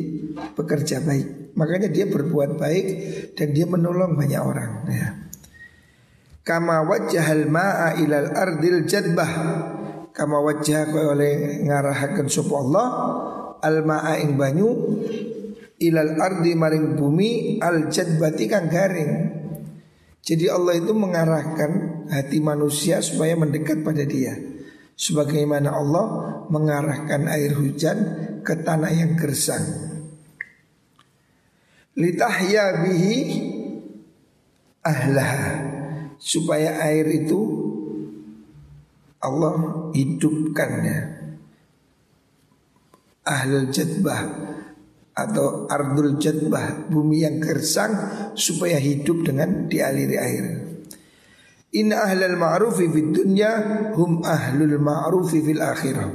pekerja 0.56 1.04
baik. 1.04 1.52
Makanya 1.60 1.92
dia 1.92 2.08
berbuat 2.08 2.56
baik 2.56 2.86
dan 3.36 3.52
dia 3.52 3.68
menolong 3.68 4.16
banyak 4.16 4.40
orang 4.40 4.72
ya. 4.88 5.08
Kama 6.48 6.88
wajahal 6.88 7.52
ma'a 7.52 8.00
ilal 8.00 8.32
ardil 8.32 8.88
jadbah 8.88 9.32
kama 10.12 10.38
wajah 10.44 10.92
oleh 10.92 11.64
ngarahaken 11.64 12.28
sapa 12.28 12.54
Allah 12.60 12.88
al 13.64 13.78
ma'a 13.88 14.20
ing 14.20 14.36
banyu 14.36 14.70
ilal 15.82 16.22
ardi 16.22 16.54
maring 16.54 16.94
bumi 16.94 17.58
al 17.58 17.90
jadbati 17.90 18.46
kang 18.46 18.70
garing. 18.70 19.42
Jadi 20.22 20.46
Allah 20.54 20.78
itu 20.78 20.94
mengarahkan 20.94 21.72
hati 22.14 22.38
manusia 22.38 23.02
supaya 23.02 23.34
mendekat 23.34 23.82
pada 23.82 24.06
dia. 24.06 24.38
Sebagaimana 24.94 25.74
Allah 25.74 26.06
mengarahkan 26.54 27.26
air 27.26 27.58
hujan 27.58 27.98
ke 28.46 28.54
tanah 28.62 28.94
yang 28.94 29.18
gersang. 29.18 29.66
Litahya 31.98 32.86
bihi 32.86 33.18
ahlah 34.86 35.34
supaya 36.22 36.78
air 36.86 37.10
itu 37.10 37.42
Allah 39.22 39.90
hidupkannya 39.94 41.00
ahlul 43.26 43.70
jadbah 43.70 44.22
atau 45.12 45.68
ardul 45.68 46.16
jadbah 46.16 46.88
bumi 46.88 47.28
yang 47.28 47.44
gersang 47.44 47.92
supaya 48.36 48.80
hidup 48.80 49.28
dengan 49.28 49.68
dialiri 49.68 50.18
air. 50.18 50.46
Inna 51.72 52.04
ahlal 52.04 52.36
ma'rufi 52.36 52.92
fid 52.92 53.16
dunya 53.16 53.52
hum 53.96 54.24
ahlul 54.24 54.76
ma'rufi 54.80 55.40
fil 55.40 55.64
akhirah. 55.64 56.10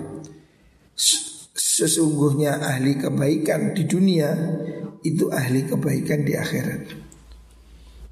Sesungguhnya 1.56 2.60
ahli 2.60 2.96
kebaikan 2.96 3.76
di 3.76 3.84
dunia 3.84 4.32
itu 5.04 5.28
ahli 5.28 5.68
kebaikan 5.68 6.24
di 6.24 6.32
akhirat. 6.32 6.82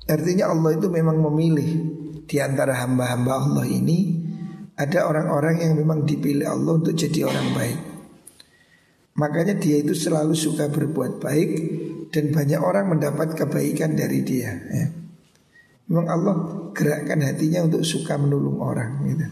Artinya 0.05 0.53
Allah 0.53 0.77
itu 0.77 0.93
memang 0.93 1.17
memilih 1.17 1.71
di 2.29 2.37
antara 2.41 2.77
hamba-hamba 2.85 3.33
Allah 3.41 3.65
ini 3.65 4.21
ada 4.77 5.09
orang-orang 5.09 5.65
yang 5.65 5.73
memang 5.81 6.05
dipilih 6.05 6.45
Allah 6.45 6.77
untuk 6.77 6.93
jadi 6.93 7.25
orang 7.25 7.49
baik. 7.57 7.94
Makanya 9.15 9.55
dia 9.55 9.79
itu 9.79 9.95
selalu 9.95 10.35
suka 10.35 10.67
berbuat 10.67 11.23
baik 11.23 11.51
dan 12.11 12.35
banyak 12.35 12.59
orang 12.59 12.99
mendapat 12.99 13.39
kebaikan 13.39 13.95
dari 13.95 14.27
dia. 14.27 14.51
Ya. 14.51 14.87
Memang 15.87 16.07
Allah 16.11 16.35
gerakkan 16.75 17.23
hatinya 17.23 17.71
untuk 17.71 17.87
suka 17.87 18.19
menolong 18.19 18.59
orang 18.59 18.91
gitu. 19.07 19.27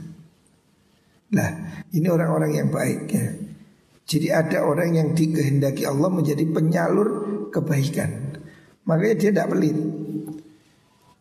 Nah, 1.33 1.51
ini 1.91 2.07
orang-orang 2.07 2.53
yang 2.55 2.69
baik 2.71 3.01
ya. 3.11 3.27
Jadi 4.07 4.29
ada 4.31 4.63
orang 4.63 4.95
yang 4.95 5.09
dikehendaki 5.17 5.83
Allah 5.89 6.11
menjadi 6.13 6.45
penyalur 6.47 7.09
kebaikan. 7.51 8.39
Makanya 8.87 9.15
dia 9.19 9.31
tidak 9.35 9.51
pelit. 9.51 9.79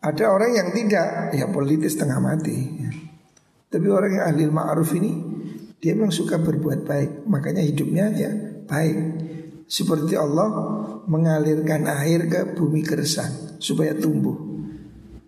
Ada 0.02 0.34
orang 0.34 0.50
yang 0.50 0.68
tidak, 0.74 1.30
ya 1.30 1.46
politis 1.50 1.94
tengah 1.94 2.18
mati. 2.18 2.58
Ya. 2.58 2.90
Tapi 3.70 3.86
orang 3.86 4.10
yang 4.18 4.24
ahli 4.28 4.44
ma'ruf 4.50 4.92
ini 4.98 5.12
Dia 5.82 5.98
memang 5.98 6.14
suka 6.14 6.38
berbuat 6.38 6.86
baik, 6.86 7.26
makanya 7.26 7.58
hidupnya 7.58 8.06
ya 8.14 8.30
baik. 8.66 8.96
Seperti 9.66 10.14
Allah 10.18 10.48
mengalirkan 11.08 11.88
air 11.88 12.28
ke 12.28 12.52
bumi 12.52 12.84
keresan 12.84 13.56
supaya 13.56 13.96
tumbuh. 13.96 14.36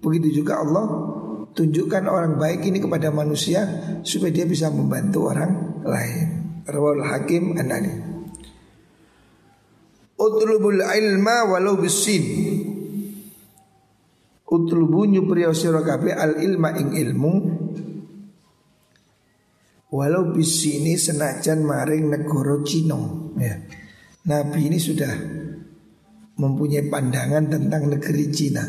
Begitu 0.05 0.45
juga 0.45 0.61
Allah 0.61 0.85
tunjukkan 1.57 2.05
orang 2.05 2.37
baik 2.37 2.67
ini 2.69 2.83
kepada 2.83 3.09
manusia 3.09 3.65
supaya 4.05 4.35
dia 4.35 4.45
bisa 4.45 4.69
membantu 4.69 5.33
orang 5.33 5.81
lain. 5.87 6.27
Rawal 6.69 7.05
Hakim 7.09 7.57
Anani. 7.57 7.95
Utlubul 10.21 10.85
ilma 10.85 11.49
walau 11.49 11.81
bisin. 11.81 12.25
Utlubu 14.45 15.09
nyupri 15.09 15.43
sira 15.57 15.83
al 15.83 16.39
ilma 16.39 16.77
ing 16.79 16.95
ilmu 16.95 17.33
Walau 19.95 20.35
bisini 20.35 20.99
senajan 20.99 21.63
maring 21.63 22.11
negoro 22.11 22.67
Cina. 22.67 22.99
Ya. 23.39 23.63
Nabi 24.27 24.67
ini 24.67 24.83
sudah 24.83 25.15
mempunyai 26.35 26.91
pandangan 26.91 27.47
tentang 27.47 27.95
negeri 27.95 28.27
Cina. 28.35 28.67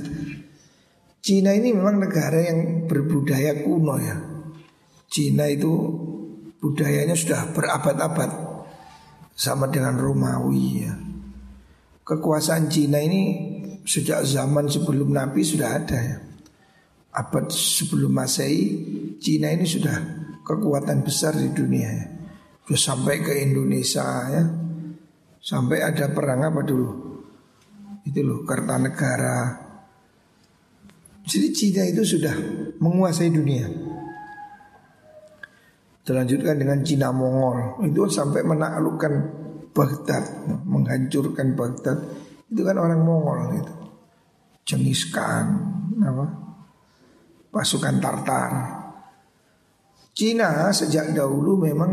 Cina 1.26 1.50
ini 1.58 1.74
memang 1.74 1.98
negara 1.98 2.46
yang 2.46 2.86
berbudaya 2.86 3.58
kuno 3.66 3.98
ya. 3.98 4.22
Cina 5.10 5.50
itu 5.50 5.74
budayanya 6.62 7.18
sudah 7.18 7.50
berabad-abad 7.58 8.46
Sama 9.36 9.68
dengan 9.68 9.98
Romawi 9.98 10.86
ya. 10.86 10.94
Kekuasaan 12.06 12.70
Cina 12.70 13.02
ini 13.02 13.22
sejak 13.84 14.22
zaman 14.24 14.70
sebelum 14.70 15.10
Nabi 15.10 15.42
sudah 15.42 15.74
ada 15.74 15.98
ya. 15.98 16.18
Abad 17.18 17.50
sebelum 17.50 18.14
Masehi 18.14 18.64
Cina 19.20 19.52
ini 19.52 19.68
sudah 19.68 20.25
kekuatan 20.46 21.02
besar 21.02 21.34
di 21.34 21.50
dunia 21.50 21.90
ya. 21.90 22.06
Terus 22.70 22.82
sampai 22.82 23.26
ke 23.26 23.34
Indonesia 23.42 24.06
ya. 24.30 24.44
Sampai 25.42 25.82
ada 25.82 26.10
perang 26.14 26.42
apa 26.46 26.62
dulu? 26.62 26.90
Itu 28.06 28.22
loh 28.22 28.46
Kartanegara. 28.46 29.66
Jadi 31.26 31.48
Cina 31.54 31.82
itu 31.90 32.06
sudah 32.06 32.34
menguasai 32.78 33.34
dunia. 33.34 33.66
Terlanjutkan 36.06 36.62
dengan 36.62 36.86
Cina 36.86 37.10
Mongol 37.10 37.82
itu 37.90 38.06
sampai 38.06 38.46
menaklukkan 38.46 39.14
Baghdad, 39.74 40.46
menghancurkan 40.70 41.58
Baghdad. 41.58 41.98
Itu 42.46 42.62
kan 42.62 42.78
orang 42.78 43.02
Mongol 43.02 43.58
itu. 43.58 43.74
Cengis 44.66 45.10
Khan, 45.14 45.46
apa? 46.02 46.26
Pasukan 47.54 47.98
Tartar. 48.02 48.50
Cina 50.16 50.72
sejak 50.72 51.12
dahulu 51.12 51.60
memang 51.60 51.92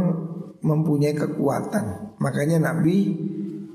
mempunyai 0.62 1.10
kekuatan. 1.10 2.14
Makanya 2.22 2.62
Nabi 2.62 3.10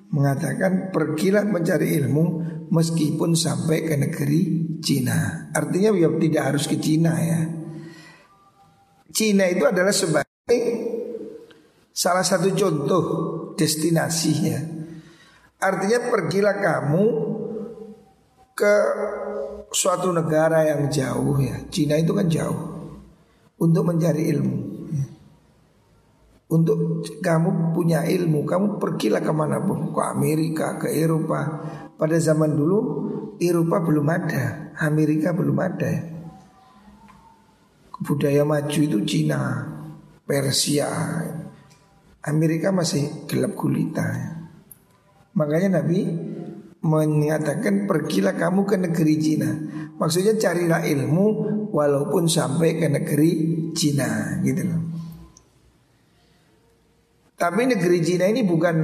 mengatakan 0.08 0.96
pergilah 0.96 1.44
mencari 1.44 2.00
ilmu 2.00 2.26
meskipun 2.72 3.36
sampai 3.36 3.84
ke 3.84 4.00
negeri 4.00 4.42
Cina. 4.80 5.52
Artinya 5.52 5.92
ya 5.92 6.08
tidak 6.16 6.44
harus 6.48 6.64
ke 6.64 6.80
Cina 6.80 7.12
ya. 7.20 7.44
Cina 9.12 9.52
itu 9.52 9.68
adalah 9.68 9.92
sebagai 9.92 10.60
salah 11.92 12.24
satu 12.24 12.48
contoh 12.56 13.04
destinasinya. 13.60 14.64
Artinya 15.60 16.08
pergilah 16.08 16.56
kamu 16.56 17.06
ke 18.56 18.76
suatu 19.76 20.08
negara 20.16 20.72
yang 20.72 20.88
jauh 20.88 21.36
ya. 21.36 21.68
Cina 21.68 22.00
itu 22.00 22.16
kan 22.16 22.32
jauh 22.32 22.77
untuk 23.58 23.84
mencari 23.86 24.24
ilmu. 24.34 24.58
Untuk 26.48 27.04
kamu 27.20 27.76
punya 27.76 28.08
ilmu, 28.08 28.48
kamu 28.48 28.80
pergilah 28.80 29.20
ke 29.20 29.34
mana 29.36 29.60
pun, 29.60 29.92
ke 29.92 30.02
Amerika, 30.08 30.80
ke 30.80 30.88
Eropa. 30.96 31.44
Pada 32.00 32.16
zaman 32.24 32.56
dulu 32.56 32.80
Eropa 33.36 33.84
belum 33.84 34.08
ada, 34.08 34.72
Amerika 34.80 35.36
belum 35.36 35.58
ada. 35.60 35.94
Budaya 38.00 38.48
maju 38.48 38.80
itu 38.80 39.00
Cina, 39.04 39.68
Persia, 40.24 40.88
Amerika 42.24 42.72
masih 42.72 43.28
gelap 43.28 43.58
gulita. 43.60 44.08
Makanya 45.36 45.82
Nabi 45.82 46.08
mengatakan 46.80 47.90
pergilah 47.90 48.36
kamu 48.40 48.62
ke 48.64 48.76
negeri 48.80 49.16
Cina. 49.20 49.50
Maksudnya 49.98 50.38
carilah 50.38 50.86
ilmu 50.86 51.26
walaupun 51.74 52.30
sampai 52.30 52.78
ke 52.78 52.88
negeri 52.90 53.32
Cina 53.74 54.42
gitu 54.46 54.62
loh. 54.66 54.82
Tapi 57.38 57.62
negeri 57.70 57.98
Cina 58.02 58.26
ini 58.30 58.42
bukan 58.46 58.76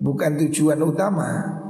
bukan 0.00 0.30
tujuan 0.46 0.80
utama. 0.80 1.60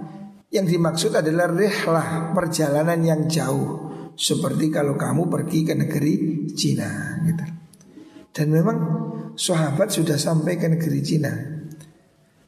Yang 0.51 0.67
dimaksud 0.75 1.13
adalah 1.15 1.47
rehlah 1.47 2.35
perjalanan 2.35 2.99
yang 3.07 3.31
jauh. 3.31 3.87
Seperti 4.19 4.67
kalau 4.75 4.99
kamu 4.99 5.31
pergi 5.31 5.63
ke 5.63 5.75
negeri 5.79 6.15
Cina 6.51 7.23
gitu. 7.23 7.47
Dan 8.35 8.47
memang 8.51 8.79
sahabat 9.39 9.95
sudah 9.95 10.19
sampai 10.19 10.59
ke 10.59 10.67
negeri 10.67 11.01
Cina. 11.03 11.33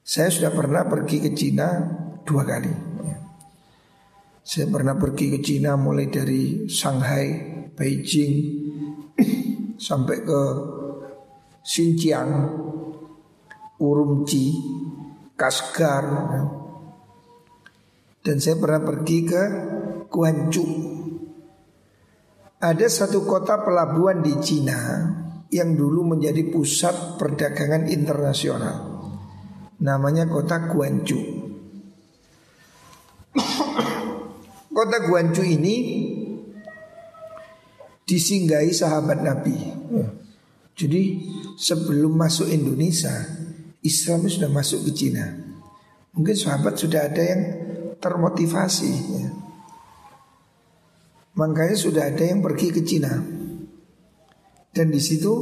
Saya 0.03 0.35
sudah 0.35 0.51
pernah 0.51 0.83
pergi 0.87 1.23
ke 1.23 1.31
Cina 1.31 1.79
dua 2.27 2.43
kali. 2.43 2.92
Saya 4.43 4.67
pernah 4.67 4.99
pergi 4.99 5.31
ke 5.31 5.39
Cina 5.39 5.79
mulai 5.79 6.11
dari 6.11 6.67
Shanghai, 6.67 7.27
Beijing 7.79 8.35
sampai 9.87 10.19
ke 10.27 10.41
Xinjiang, 11.63 12.51
Urumqi, 13.79 14.47
Kashgar. 15.39 16.07
Dan 18.19 18.37
saya 18.43 18.59
pernah 18.59 18.83
pergi 18.83 19.19
ke 19.23 19.43
Guangzhou. 20.11 20.71
Ada 22.59 22.87
satu 22.91 23.23
kota 23.23 23.63
pelabuhan 23.63 24.27
di 24.27 24.35
Cina 24.43 25.07
yang 25.55 25.79
dulu 25.79 26.19
menjadi 26.19 26.51
pusat 26.51 27.15
perdagangan 27.15 27.87
internasional. 27.87 29.07
Namanya 29.79 30.27
kota 30.27 30.67
Guangzhou. 30.67 31.23
Kota 34.73 35.05
Guangzhou 35.05 35.45
ini 35.45 35.77
disinggahi 38.09 38.73
sahabat 38.73 39.21
Nabi. 39.21 39.57
Jadi 40.73 41.03
sebelum 41.61 42.17
masuk 42.17 42.49
Indonesia, 42.49 43.13
Islam 43.85 44.25
sudah 44.33 44.49
masuk 44.49 44.89
ke 44.89 44.91
Cina. 44.97 45.29
Mungkin 46.17 46.33
sahabat 46.33 46.81
sudah 46.81 47.05
ada 47.05 47.21
yang 47.21 47.43
termotivasi. 48.01 48.93
Ya. 49.13 49.29
Makanya 51.37 51.77
sudah 51.77 52.09
ada 52.09 52.25
yang 52.25 52.41
pergi 52.41 52.73
ke 52.73 52.81
Cina. 52.81 53.13
Dan 54.73 54.89
di 54.89 55.01
situ 55.05 55.33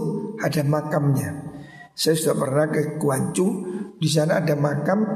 ada 0.43 0.67
makamnya. 0.67 1.55
Saya 1.95 2.19
sudah 2.19 2.35
pernah 2.35 2.67
ke 2.67 2.99
Guangzhou, 2.99 3.51
di 3.95 4.11
sana 4.11 4.43
ada 4.43 4.59
makam 4.59 5.07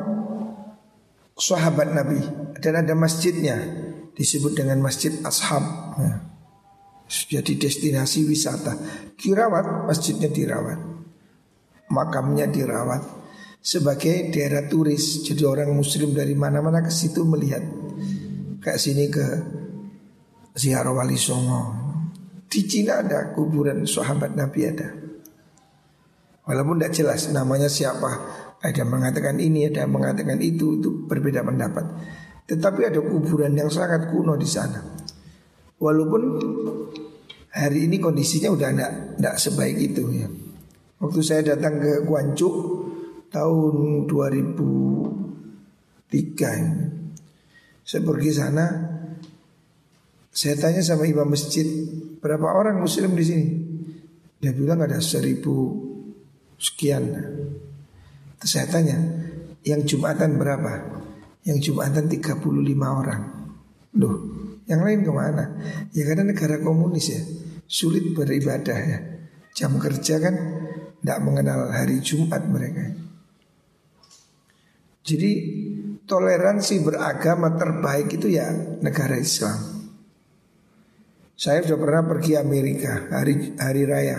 sahabat 1.34 1.90
Nabi 1.90 2.22
dan 2.62 2.86
ada 2.86 2.94
masjidnya 2.94 3.83
disebut 4.14 4.54
dengan 4.54 4.80
Masjid 4.80 5.12
Ashab. 5.22 5.62
Ya. 5.98 6.14
Jadi 7.04 7.60
destinasi 7.60 8.24
wisata. 8.24 8.74
Dirawat, 9.14 9.86
masjidnya 9.86 10.32
dirawat. 10.32 10.80
Makamnya 11.92 12.48
dirawat 12.48 13.04
sebagai 13.60 14.32
daerah 14.32 14.66
turis. 14.66 15.22
Jadi 15.22 15.44
orang 15.44 15.70
muslim 15.76 16.16
dari 16.16 16.32
mana-mana 16.32 16.80
ke 16.80 16.90
situ 16.90 17.22
melihat. 17.28 17.62
Kayak 18.64 18.80
sini 18.80 19.04
ke 19.12 19.26
Ziarah 20.56 20.94
Wali 20.96 21.20
Songo. 21.20 21.84
Di 22.48 22.64
Cina 22.64 23.02
ada 23.02 23.34
kuburan 23.34 23.84
sahabat 23.84 24.32
Nabi 24.32 24.60
ada. 24.64 24.88
Walaupun 26.44 26.80
tidak 26.80 26.92
jelas 26.94 27.20
namanya 27.32 27.68
siapa. 27.68 28.40
Ada 28.64 28.84
yang 28.84 28.96
mengatakan 28.96 29.36
ini, 29.36 29.68
ada 29.68 29.84
yang 29.84 29.92
mengatakan 29.92 30.40
itu, 30.40 30.80
itu 30.80 31.04
berbeda 31.04 31.44
pendapat. 31.44 31.84
Tetapi 32.44 32.84
ada 32.84 33.00
kuburan 33.00 33.56
yang 33.56 33.72
sangat 33.72 34.12
kuno 34.12 34.36
di 34.36 34.44
sana. 34.44 34.84
Walaupun 35.80 36.22
hari 37.54 37.86
ini 37.88 37.96
kondisinya 37.96 38.52
udah 38.52 38.68
tidak 39.16 39.40
sebaik 39.40 39.80
itu 39.80 40.04
ya. 40.12 40.28
Waktu 41.00 41.20
saya 41.24 41.56
datang 41.56 41.80
ke 41.80 42.04
Guangzhou 42.04 42.84
tahun 43.32 44.04
2003 44.08 46.60
ini. 46.62 46.84
Saya 47.84 48.00
pergi 48.00 48.32
sana 48.32 48.64
saya 50.34 50.58
tanya 50.58 50.82
sama 50.82 51.06
imam 51.06 51.30
masjid 51.30 51.62
berapa 52.18 52.50
orang 52.50 52.82
muslim 52.82 53.14
di 53.14 53.22
sini. 53.22 53.46
Dia 54.42 54.50
bilang 54.50 54.82
ada 54.82 54.98
seribu 54.98 55.78
sekian. 56.58 57.06
Terus 58.42 58.50
saya 58.50 58.66
tanya 58.66 58.98
yang 59.62 59.86
jumatan 59.86 60.34
berapa? 60.34 61.03
Yang 61.44 61.70
Jumatan 61.70 62.08
35 62.08 62.40
orang. 62.80 63.22
Loh 63.94 64.44
yang 64.64 64.80
lain 64.80 65.04
ke 65.04 65.12
mana? 65.12 65.44
Ya 65.92 66.08
karena 66.08 66.32
negara 66.32 66.56
komunis 66.60 67.12
ya 67.12 67.20
Sulit 67.68 68.16
beribadah 68.16 68.78
ya. 68.80 68.98
Jam 69.52 69.76
kerja 69.76 70.20
kan 70.20 70.34
Tidak 71.04 71.20
mengenal 71.20 71.68
hari 71.68 72.00
Jumat 72.00 72.48
mereka. 72.48 72.96
Jadi 75.04 75.32
toleransi 76.08 76.80
beragama 76.80 77.60
terbaik 77.60 78.16
itu 78.16 78.32
ya 78.32 78.48
negara 78.80 79.20
Islam. 79.20 79.84
Saya 81.36 81.60
sudah 81.60 81.76
pernah 81.76 82.08
pergi 82.08 82.40
Amerika 82.40 83.12
hari, 83.12 83.52
hari 83.60 83.84
raya. 83.84 84.16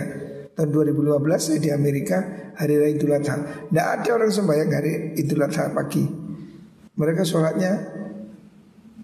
Tahun 0.54 0.70
2015 0.70 1.26
saya 1.42 1.58
di 1.58 1.74
Amerika 1.74 2.22
hari 2.54 2.78
raya 2.78 2.94
Idul 2.94 3.18
Adha. 3.18 3.66
Tidak 3.66 3.86
ada 3.98 4.10
orang 4.14 4.30
sembahyang 4.30 4.70
hari 4.70 4.92
Idul 5.18 5.42
Adha 5.42 5.74
pagi 5.74 6.15
Mereka 6.96 7.22
sholatnya 7.28 7.72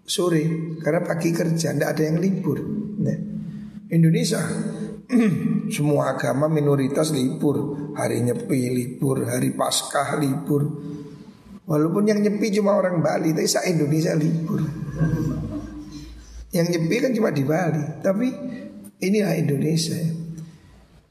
sore 0.03 0.76
Karena 0.80 1.01
pagi 1.05 1.30
kerja 1.30 1.72
Tidak 1.72 1.88
ada 1.88 2.03
yang 2.03 2.18
libur. 2.18 2.59
Nah, 2.99 3.18
Indonesia 3.93 4.40
semua 5.76 6.16
agama 6.16 6.49
minoritas 6.49 7.12
libur. 7.12 7.93
Hari 7.93 8.24
Nyepi 8.24 8.72
libur, 8.72 9.28
hari 9.28 9.53
Paskah 9.53 10.16
libur. 10.16 10.64
Walaupun 11.68 12.09
yang 12.09 12.24
nyepi 12.24 12.49
cuma 12.57 12.74
orang 12.74 13.05
Bali 13.05 13.36
Tapi 13.36 13.45
sa 13.45 13.61
Indonesia 13.68 14.16
libur. 14.16 14.64
Yang 16.53 16.66
nyepi 16.76 16.97
kan 17.01 17.12
cuma 17.16 17.32
di 17.32 17.45
Bali 17.45 17.84
Tapi 18.01 18.26
inilah 19.05 19.36
Indonesia. 19.36 20.01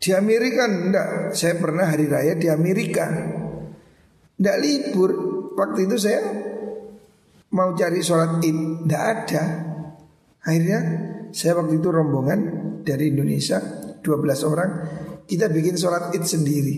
Di 0.02 0.10
Amerika 0.18 0.66
enggak 0.66 1.38
Saya 1.38 1.62
pernah 1.62 1.86
hari 1.86 2.10
raya 2.10 2.34
di 2.34 2.50
Amerika. 2.50 3.06
Enggak 4.42 4.58
libur. 4.58 5.10
Waktu 5.54 5.86
itu 5.86 5.96
saya 6.02 6.20
Mau 7.52 7.76
cari 7.76 8.00
sholat 8.00 8.40
id 8.40 8.88
Enggak 8.88 9.04
ada 9.04 9.44
Akhirnya 10.42 10.80
saya 11.30 11.54
waktu 11.62 11.78
itu 11.78 11.88
rombongan 11.94 12.40
dari 12.82 13.14
Indonesia 13.14 13.62
12 14.02 14.50
orang 14.50 14.72
kita 15.30 15.48
bikin 15.48 15.78
sholat 15.78 16.10
id 16.18 16.26
sendiri. 16.26 16.78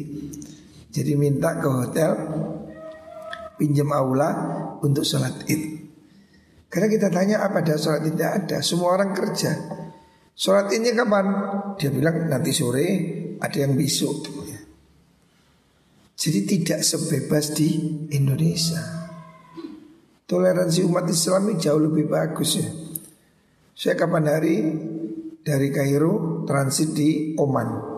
Jadi 0.93 1.15
minta 1.15 1.57
ke 1.57 1.67
hotel 1.71 2.11
pinjam 3.55 3.89
aula 3.95 4.29
untuk 4.83 5.07
sholat 5.07 5.47
id. 5.47 5.63
Karena 6.67 6.87
kita 6.91 7.07
tanya 7.07 7.47
apa 7.47 7.63
ada 7.63 7.79
sholat 7.79 8.03
id 8.03 8.19
tidak 8.19 8.31
ada, 8.43 8.57
semua 8.59 8.99
orang 8.99 9.15
kerja. 9.15 9.51
Sholat 10.33 10.73
idnya 10.73 10.97
kapan? 10.97 11.25
Dia 11.77 11.93
bilang 11.93 12.25
nanti 12.25 12.49
sore, 12.49 12.87
ada 13.37 13.57
yang 13.57 13.77
besok. 13.77 14.33
Jadi 16.13 16.39
tidak 16.45 16.81
sebebas 16.81 17.53
di 17.53 17.69
Indonesia. 18.13 19.02
Toleransi 20.23 20.87
umat 20.87 21.03
Islam 21.11 21.51
ini 21.51 21.59
jauh 21.59 21.83
lebih 21.83 22.07
bagus 22.07 22.55
ya. 22.55 22.67
Saya 23.75 23.99
kapan 23.99 24.25
hari 24.31 24.55
dari 25.43 25.67
Kairo 25.67 26.45
transit 26.47 26.95
di 26.95 27.35
Oman. 27.35 27.91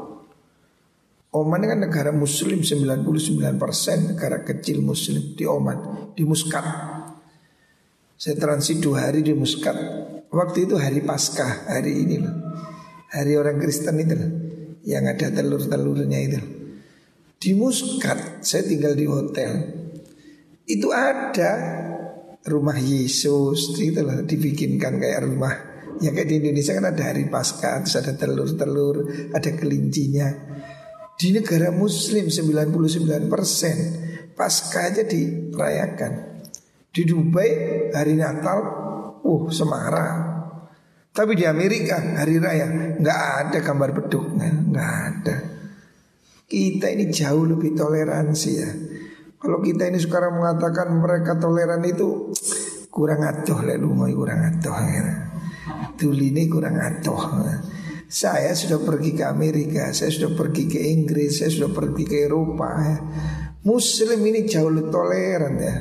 Oman 1.36 1.62
kan 1.68 1.80
negara 1.86 2.10
muslim 2.16 2.66
99% 2.66 4.16
negara 4.16 4.42
kecil 4.42 4.82
muslim 4.82 5.38
di 5.38 5.46
Oman, 5.46 6.10
di 6.18 6.24
Muscat. 6.26 6.66
Saya 8.16 8.36
transit 8.40 8.82
dua 8.82 9.12
hari 9.12 9.22
di 9.22 9.36
Muscat. 9.36 9.76
Waktu 10.32 10.66
itu 10.66 10.80
hari 10.80 11.06
Paskah, 11.06 11.70
hari 11.70 12.08
ini 12.08 12.24
loh. 12.24 12.36
Hari 13.12 13.38
orang 13.38 13.60
Kristen 13.62 14.00
itu 14.02 14.16
loh. 14.16 14.32
Yang 14.82 15.04
ada 15.14 15.28
telur-telurnya 15.44 16.20
itu. 16.24 16.40
Di 17.36 17.52
Muscat, 17.54 18.42
saya 18.42 18.64
tinggal 18.64 18.96
di 18.96 19.06
hotel. 19.06 19.52
Itu 20.66 20.90
ada 20.96 21.52
rumah 22.46 22.78
Yesus, 22.78 23.74
itu 23.82 24.06
loh 24.06 24.22
dibikinkan 24.22 25.02
kayak 25.02 25.26
rumah 25.26 25.76
Ya 26.04 26.12
kayak 26.12 26.28
di 26.28 26.44
Indonesia 26.44 26.76
kan 26.76 26.92
ada 26.92 27.04
hari 27.08 27.32
Paskah, 27.32 27.88
terus 27.88 27.96
ada 28.04 28.20
telur-telur, 28.20 29.08
ada 29.32 29.48
kelincinya. 29.56 30.28
Di 31.16 31.32
negara 31.32 31.72
Muslim 31.72 32.28
99% 32.28 34.36
Paskah 34.36 34.92
aja 34.92 35.08
dirayakan. 35.08 36.44
Di 36.92 37.08
Dubai 37.08 37.52
hari 37.96 38.20
Natal, 38.20 38.60
uh 39.24 39.44
semarak. 39.48 40.36
Tapi 41.16 41.32
di 41.40 41.48
Amerika 41.48 41.96
hari 41.96 42.44
raya 42.44 43.00
nggak 43.00 43.22
ada 43.48 43.64
gambar 43.64 43.96
beduknya, 43.96 44.52
nggak 44.52 44.92
ada. 45.08 45.36
Kita 46.44 46.92
ini 46.92 47.08
jauh 47.08 47.48
lebih 47.48 47.72
toleransi 47.72 48.52
ya. 48.52 48.70
Kalau 49.46 49.62
kita 49.62 49.94
ini 49.94 50.02
sekarang 50.02 50.42
mengatakan 50.42 50.90
mereka 50.98 51.38
toleran 51.38 51.86
itu 51.86 52.34
kurang 52.90 53.22
atuh 53.22 53.62
lah 53.62 53.78
lumai 53.78 54.10
kurang 54.18 54.42
atuh. 54.42 54.74
Ya. 54.74 55.06
Tuline 55.94 56.50
kurang 56.50 56.82
atuh. 56.82 57.46
Saya 58.10 58.58
sudah 58.58 58.82
pergi 58.82 59.14
ke 59.14 59.22
Amerika, 59.22 59.94
saya 59.94 60.10
sudah 60.10 60.34
pergi 60.34 60.66
ke 60.66 60.82
Inggris, 60.82 61.46
saya 61.46 61.54
sudah 61.54 61.70
pergi 61.70 62.04
ke 62.10 62.26
Eropa. 62.26 62.70
Ya. 62.82 62.98
Muslim 63.70 64.20
ini 64.26 64.50
jauh 64.50 64.74
lebih 64.74 64.90
toleran 64.90 65.62
ya. 65.62 65.76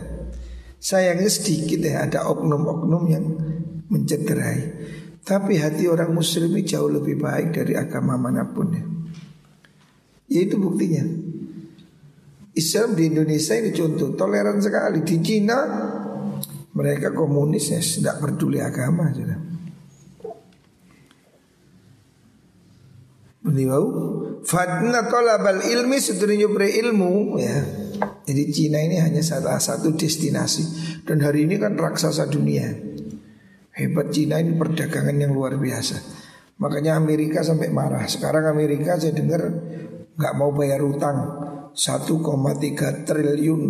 Sayangnya 0.77 1.33
sedikit 1.33 1.81
ya 1.89 2.05
ada 2.05 2.29
oknum-oknum 2.29 3.03
yang 3.09 3.25
mencederai. 3.89 4.61
Tapi 5.25 5.57
hati 5.57 5.89
orang 5.89 6.13
muslim 6.13 6.53
ini 6.53 6.69
jauh 6.69 6.93
lebih 6.93 7.17
baik 7.17 7.57
dari 7.57 7.73
agama 7.81 8.21
mana 8.21 8.45
pun 8.45 8.69
ya. 8.77 8.85
Ya 10.29 10.41
itu 10.45 10.61
buktinya. 10.61 11.24
Islam 12.55 12.95
di 12.95 13.11
Indonesia 13.11 13.59
ini 13.59 13.75
contoh 13.75 14.15
toleran 14.15 14.63
sekali. 14.63 15.03
Di 15.03 15.19
Cina 15.19 15.59
mereka 16.75 17.11
komunis 17.11 17.71
ya, 17.75 17.83
tidak 17.83 18.23
peduli 18.23 18.63
agama 18.63 19.11
sudah. 19.11 19.41
Beliau 23.45 23.83
Fadna 24.45 25.05
tolabal 25.05 25.61
ilmi 25.69 26.01
sedunia 26.01 26.49
ilmu 26.49 27.37
ya. 27.37 27.59
Jadi 28.25 28.43
Cina 28.51 28.81
ini 28.81 28.99
hanya 28.99 29.21
salah 29.21 29.61
satu 29.61 29.95
destinasi 29.95 30.65
Dan 31.07 31.23
hari 31.23 31.47
ini 31.47 31.61
kan 31.61 31.79
raksasa 31.79 32.27
dunia 32.27 32.73
Hebat 33.71 34.11
Cina 34.11 34.41
ini 34.43 34.57
perdagangan 34.57 35.15
yang 35.15 35.31
luar 35.31 35.61
biasa 35.61 35.97
Makanya 36.59 36.99
Amerika 36.99 37.45
sampai 37.47 37.71
marah 37.71 38.03
Sekarang 38.09 38.51
Amerika 38.51 38.99
saya 38.99 39.15
dengar 39.15 39.45
nggak 40.15 40.35
mau 40.35 40.51
bayar 40.51 40.83
utang 40.83 41.17
1,3 41.75 43.07
triliun 43.07 43.63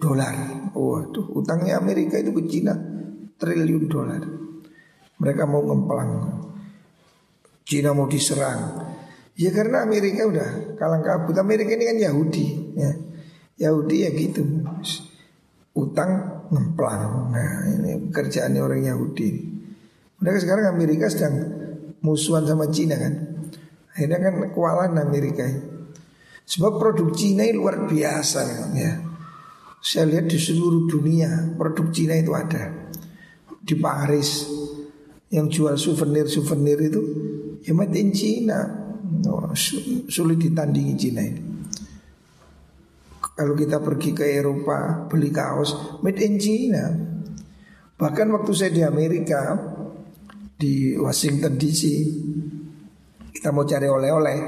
dolar 0.00 0.36
Waduh 0.72 1.36
utangnya 1.36 1.76
Amerika 1.78 2.16
itu 2.16 2.32
ke 2.32 2.42
Cina 2.48 2.74
Triliun 3.36 3.84
dolar 3.86 4.22
Mereka 5.20 5.42
mau 5.44 5.62
ngemplang 5.62 6.10
Cina 7.62 7.92
mau 7.92 8.08
diserang 8.08 8.92
Ya 9.32 9.48
karena 9.48 9.88
Amerika 9.88 10.28
udah 10.28 10.76
kalang 10.76 11.00
kabut. 11.00 11.32
Amerika 11.40 11.72
ini 11.72 11.84
kan 11.88 11.96
Yahudi, 11.96 12.46
ya. 12.76 12.92
Yahudi 13.68 14.04
ya 14.04 14.10
gitu. 14.12 14.44
Utang 15.72 16.44
ngemplang. 16.52 17.32
Nah, 17.32 17.64
ini 17.72 18.12
kerjaannya 18.12 18.60
orang 18.60 18.84
Yahudi. 18.84 19.28
Mereka 20.20 20.38
sekarang 20.44 20.68
Amerika 20.68 21.08
sedang 21.08 21.48
musuhan 22.04 22.44
sama 22.44 22.68
Cina 22.68 23.00
kan. 23.00 23.14
Akhirnya 23.96 24.20
kan 24.20 24.34
kewalahan 24.52 25.00
Amerika. 25.00 25.48
Sebab 26.42 26.78
produk 26.78 27.08
Cina 27.14 27.46
ini 27.46 27.54
luar 27.54 27.86
biasa 27.86 28.40
ya. 28.74 28.92
Saya 29.82 30.04
lihat 30.06 30.30
di 30.30 30.38
seluruh 30.38 30.86
dunia 30.86 31.58
produk 31.58 31.90
Cina 31.90 32.14
itu 32.18 32.34
ada. 32.34 32.90
Di 33.62 33.74
Paris 33.78 34.46
yang 35.32 35.48
jual 35.48 35.78
souvenir-souvenir 35.78 36.78
itu 36.92 37.02
ya 37.62 37.72
made 37.72 37.96
in 37.96 38.10
Cina. 38.12 38.60
Oh, 39.26 39.54
sulit 40.10 40.38
ditandingi 40.38 40.94
Cina 40.98 41.22
ini. 41.22 41.42
Kalau 43.32 43.56
kita 43.56 43.80
pergi 43.80 44.12
ke 44.12 44.28
Eropa 44.28 45.08
beli 45.08 45.32
kaos 45.32 45.98
made 46.04 46.20
in 46.20 46.36
China. 46.36 46.84
Bahkan 47.96 48.26
waktu 48.34 48.50
saya 48.52 48.70
di 48.74 48.82
Amerika 48.82 49.56
di 50.58 50.94
Washington 50.98 51.54
DC 51.54 51.82
kita 53.34 53.50
mau 53.50 53.66
cari 53.66 53.88
oleh-oleh 53.88 54.38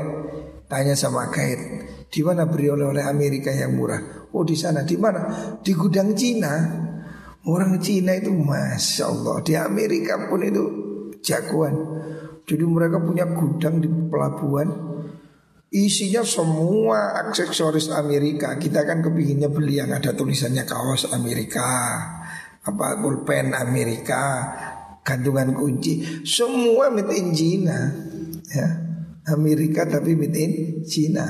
tanya 0.67 0.97
sama 0.97 1.29
guide 1.31 1.87
di 2.09 2.21
mana 2.23 2.47
beri 2.47 2.71
oleh-oleh 2.71 3.05
Amerika 3.05 3.51
yang 3.51 3.75
murah. 3.75 4.31
Oh 4.35 4.43
di 4.43 4.55
sana 4.55 4.83
di 4.83 4.95
mana? 4.99 5.57
Di 5.61 5.73
gudang 5.75 6.15
Cina. 6.15 6.53
Orang 7.45 7.77
Cina 7.85 8.17
itu 8.17 8.33
masya 8.33 9.05
Allah 9.13 9.37
di 9.45 9.53
Amerika 9.53 10.17
pun 10.33 10.41
itu 10.41 10.65
jagoan. 11.21 11.77
Jadi 12.45 12.65
mereka 12.69 13.01
punya 13.01 13.25
gudang 13.25 13.81
di 13.81 13.89
pelabuhan 13.89 14.69
Isinya 15.73 16.21
semua 16.23 17.17
aksesoris 17.25 17.89
Amerika 17.89 18.61
Kita 18.61 18.85
kan 18.85 19.01
kepinginnya 19.01 19.49
beli 19.49 19.81
yang 19.81 19.91
ada 19.97 20.13
tulisannya 20.13 20.69
kaos 20.69 21.09
Amerika 21.17 21.65
Apa 22.69 23.01
pulpen 23.01 23.57
Amerika 23.57 24.53
Gantungan 25.01 25.57
kunci 25.57 26.23
Semua 26.29 26.93
made 26.93 27.17
in 27.17 27.33
China 27.33 27.77
ya. 28.53 28.84
Amerika 29.33 29.89
tapi 29.89 30.17
made 30.19 30.37
in 30.37 30.53
China. 30.85 31.25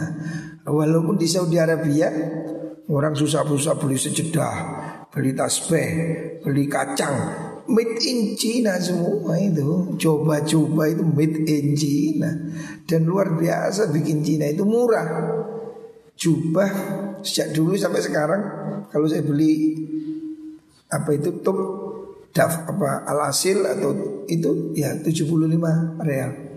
Walaupun 0.65 1.21
di 1.21 1.29
Saudi 1.29 1.61
Arabia 1.61 2.09
Orang 2.85 3.17
susah-susah 3.17 3.81
beli 3.81 3.97
sejedah 3.97 4.55
Beli 5.09 5.33
tasbih 5.33 5.89
Beli 6.45 6.69
kacang. 6.69 7.17
Made 7.65 7.97
in 8.05 8.37
China 8.37 8.77
semua 8.77 9.41
itu. 9.41 9.97
Coba-coba 9.97 10.85
itu 10.93 11.01
made 11.01 11.49
in 11.49 11.73
China. 11.73 12.29
Dan 12.85 13.09
luar 13.09 13.33
biasa 13.33 13.89
bikin 13.89 14.21
China 14.21 14.45
itu 14.45 14.69
murah. 14.69 15.09
Jubah 16.13 16.71
sejak 17.25 17.57
dulu 17.57 17.73
sampai 17.73 18.05
sekarang 18.05 18.43
kalau 18.93 19.09
saya 19.09 19.25
beli 19.25 19.81
apa 20.93 21.11
itu 21.17 21.41
top 21.41 21.59
daf 22.31 22.69
apa 22.69 23.09
alasil 23.09 23.65
atau 23.65 23.91
itu 24.29 24.77
ya 24.77 24.95
75 25.01 26.05
real. 26.05 26.54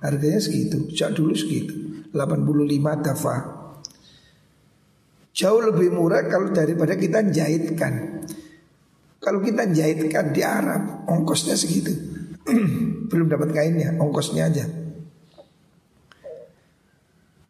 Ya. 0.00 0.08
Harganya 0.08 0.40
segitu, 0.40 0.88
sejak 0.88 1.12
dulu 1.12 1.36
segitu. 1.36 1.76
85 2.16 3.04
dafa. 3.04 3.36
Jauh 5.36 5.60
lebih 5.60 5.92
murah 5.92 6.24
kalau 6.26 6.50
daripada 6.50 6.96
kita 6.96 7.28
jahitkan. 7.28 8.24
Kalau 9.20 9.44
kita 9.44 9.68
jahitkan 9.68 10.32
di 10.32 10.40
Arab, 10.40 11.04
ongkosnya 11.04 11.54
segitu. 11.54 11.92
Belum 13.12 13.28
dapat 13.28 13.52
kainnya, 13.52 13.94
ongkosnya 14.00 14.48
aja. 14.48 14.64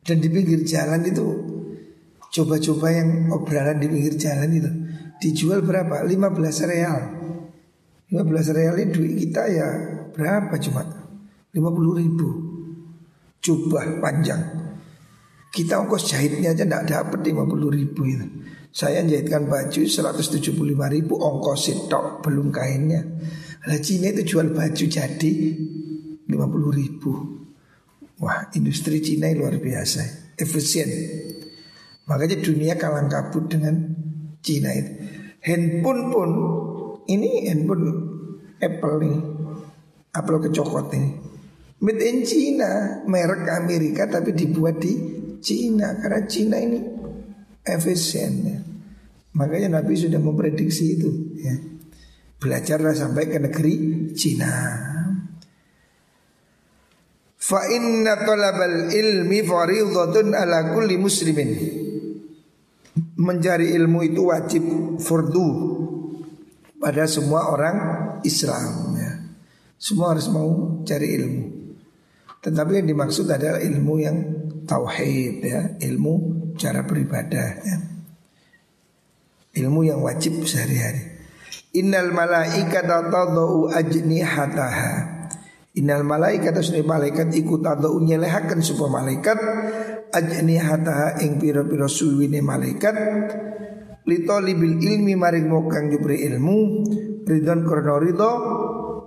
Dan 0.03 0.18
di 0.18 0.28
pinggir 0.32 0.66
jalan 0.66 1.07
itu 1.07 1.26
Coba-coba 2.30 2.94
yang 2.94 3.26
obrolan 3.34 3.82
di 3.82 3.90
pinggir 3.90 4.14
jalan 4.14 4.51
itu 4.55 4.70
Dijual 5.18 5.66
berapa? 5.66 6.03
15 6.03 6.70
real 6.70 6.98
15 8.11 8.59
real 8.59 8.74
ini 8.74 8.90
duit 8.90 9.12
kita 9.22 9.42
ya 9.46 9.68
berapa 10.11 10.51
cuma 10.59 10.82
50 11.51 12.01
ribu. 12.01 12.28
Coba 13.40 13.82
panjang. 13.98 14.42
Kita 15.51 15.82
ongkos 15.82 16.14
jahitnya 16.14 16.55
aja 16.55 16.62
tidak 16.62 16.86
dapat 16.86 17.20
50 17.26 17.78
ribu 17.78 18.01
itu. 18.07 18.26
Saya 18.70 19.03
jahitkan 19.03 19.51
baju 19.51 19.82
175 19.82 20.55
ribu 20.94 21.14
ongkos 21.18 21.59
sitok 21.66 22.22
belum 22.22 22.55
kainnya. 22.55 23.03
Nah 23.66 23.78
Cina 23.82 24.14
itu 24.14 24.22
jual 24.36 24.55
baju 24.55 24.84
jadi 24.86 25.32
50 26.30 26.30
ribu. 26.70 27.12
Wah 28.22 28.46
industri 28.55 29.03
Cina 29.03 29.26
luar 29.34 29.59
biasa 29.59 30.34
Efisien. 30.38 30.86
Makanya 32.07 32.38
dunia 32.38 32.78
kalang 32.78 33.11
kabut 33.11 33.51
dengan 33.51 33.74
Cina 34.38 34.70
itu. 34.70 34.92
Handphone 35.40 36.03
pun 36.14 36.30
Ini 37.11 37.51
handphone 37.51 37.84
Apple 38.62 38.94
nih 39.03 39.16
Apple 40.14 40.38
kecokot 40.46 40.94
ini 40.94 41.11
Made 41.80 42.04
in 42.04 42.20
China 42.28 43.00
Merek 43.08 43.48
Amerika 43.56 44.04
tapi 44.04 44.36
dibuat 44.36 44.76
di 44.84 44.92
Cina 45.40 45.96
Karena 45.96 46.28
Cina 46.28 46.60
ini 46.60 46.76
efisien 47.64 48.32
ya. 48.44 48.58
Makanya 49.40 49.80
Nabi 49.80 49.96
sudah 49.96 50.20
memprediksi 50.20 51.00
itu 51.00 51.10
ya. 51.40 51.56
Belajarlah 52.40 52.92
sampai 52.92 53.24
ke 53.28 53.38
negeri 53.40 53.74
Cina 54.12 54.52
Fa 57.40 57.66
inna 57.72 58.20
talabal 58.20 58.92
ilmi 58.92 59.40
fariidhatun 59.42 60.36
ala 60.36 60.70
kulli 60.76 61.00
muslimin. 61.00 61.50
Mencari 63.16 63.72
ilmu 63.74 64.00
itu 64.04 64.28
wajib 64.28 64.64
fardu 65.00 65.48
pada 66.76 67.08
semua 67.08 67.48
orang 67.48 67.76
Islam 68.22 68.94
ya. 68.96 69.12
Semua 69.80 70.12
harus 70.12 70.28
mau 70.28 70.80
cari 70.84 71.08
ilmu. 71.16 71.59
Tetapi 72.41 72.80
yang 72.80 72.88
dimaksud 72.88 73.28
adalah 73.28 73.61
ilmu 73.61 73.95
yang 74.01 74.16
tauhid 74.64 75.45
ya, 75.45 75.61
ilmu 75.76 76.14
cara 76.57 76.84
beribadah 76.88 77.49
ya. 77.61 77.76
Ilmu 79.61 79.80
yang 79.84 80.01
wajib 80.01 80.47
sehari-hari. 80.47 81.20
Innal 81.76 82.11
malaikata 82.14 83.11
tadau 83.12 83.70
ajnihataha 83.70 85.20
Innal 85.78 86.03
malaikat 86.03 86.59
asni 86.59 86.82
malaikat 86.82 87.30
ikut 87.30 87.62
atau 87.62 87.95
unyelehakan 87.95 88.59
sebuah 88.59 88.91
malaikat 88.91 89.38
ajni 90.11 90.59
hataha 90.59 91.22
ing 91.22 91.38
piro 91.38 91.62
suwine 91.86 92.43
malaikat 92.43 92.99
lito 94.03 94.36
libil 94.43 94.82
ilmi 94.82 95.14
maring 95.14 95.47
mokang 95.47 95.86
jupri 95.95 96.26
ilmu 96.26 96.82
ridon 97.22 97.62
krono 97.62 98.03
ridho 98.03 98.32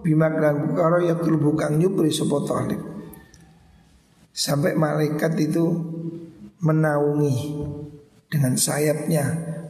bima 0.07 0.31
klan 0.31 0.71
bukaro 0.71 1.03
yang 1.03 1.19
bukang 1.19 1.83
jupri 1.83 2.15
sopo 2.15 2.47
talib 2.47 2.92
sampai 4.33 4.73
malaikat 4.73 5.37
itu 5.37 5.65
menaungi 6.59 7.37
dengan 8.27 8.57
sayapnya 8.57 9.25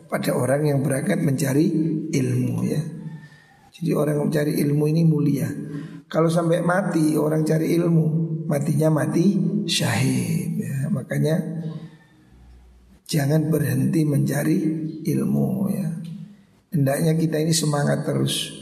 pada 0.08 0.32
orang 0.32 0.64
yang 0.72 0.80
berangkat 0.80 1.20
mencari 1.20 1.68
ilmu 2.10 2.64
ya. 2.64 2.82
Jadi 3.74 3.92
orang 3.92 4.16
yang 4.16 4.26
mencari 4.32 4.54
ilmu 4.64 4.84
ini 4.88 5.04
mulia. 5.04 5.50
Kalau 6.08 6.30
sampai 6.32 6.64
mati 6.64 7.18
orang 7.20 7.44
cari 7.44 7.76
ilmu, 7.76 8.06
matinya 8.48 8.94
mati 8.94 9.36
syahid. 9.68 10.62
Ya, 10.62 10.88
makanya 10.94 11.42
jangan 13.10 13.50
berhenti 13.50 14.06
mencari 14.06 14.58
ilmu 15.04 15.48
ya. 15.74 15.90
Hendaknya 16.70 17.18
kita 17.18 17.42
ini 17.42 17.52
semangat 17.52 18.06
terus. 18.06 18.62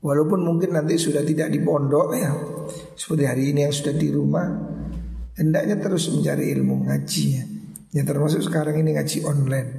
Walaupun 0.00 0.46
mungkin 0.46 0.78
nanti 0.78 0.94
sudah 0.96 1.26
tidak 1.26 1.50
di 1.50 1.58
pondok 1.58 2.08
ya. 2.14 2.30
Seperti 2.94 3.24
hari 3.26 3.50
ini 3.50 3.66
yang 3.66 3.74
sudah 3.74 3.94
di 3.98 4.08
rumah, 4.14 4.46
hendaknya 5.38 5.78
terus 5.78 6.10
mencari 6.10 6.50
ilmu 6.54 6.86
ngaji 6.86 7.24
ya. 7.30 7.44
Ya 7.94 8.02
termasuk 8.02 8.42
sekarang 8.42 8.78
ini 8.82 8.98
ngaji 8.98 9.22
online. 9.22 9.70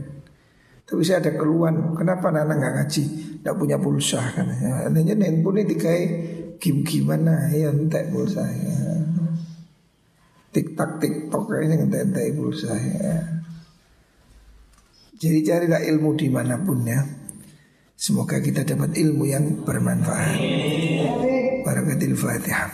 Tapi 0.85 1.01
saya 1.01 1.19
ada 1.19 1.33
keluhan, 1.33 1.97
kenapa 1.97 2.29
anak 2.29 2.61
nggak 2.61 2.73
ngaji? 2.79 3.03
Tidak 3.41 3.55
punya 3.57 3.81
pulsa 3.81 4.21
kan? 4.21 4.47
Ya, 4.53 4.85
handphone 4.87 5.57
ini 5.59 5.63
dikai 5.65 6.01
Kim 6.55 6.87
gimana 6.87 7.51
ya 7.51 7.71
entek 7.71 8.11
pulsa 8.11 8.41
ya. 8.47 8.77
Tik 10.55 10.71
tak 10.77 11.03
tik 11.03 11.27
tok 11.27 11.51
ini 11.59 11.75
entek 11.75 12.01
entek 12.07 12.31
pulsa 12.37 12.71
ya. 12.71 13.43
Jadi 15.15 15.39
carilah 15.43 15.81
ilmu 15.83 16.15
di 16.15 16.27
mana 16.31 16.59
pun 16.59 16.79
ya. 16.87 17.03
Semoga 17.95 18.43
kita 18.43 18.67
dapat 18.67 18.95
ilmu 18.99 19.23
yang 19.23 19.63
bermanfaat. 19.63 20.39
Barakatil 21.63 22.15
Fatihah. 22.19 22.71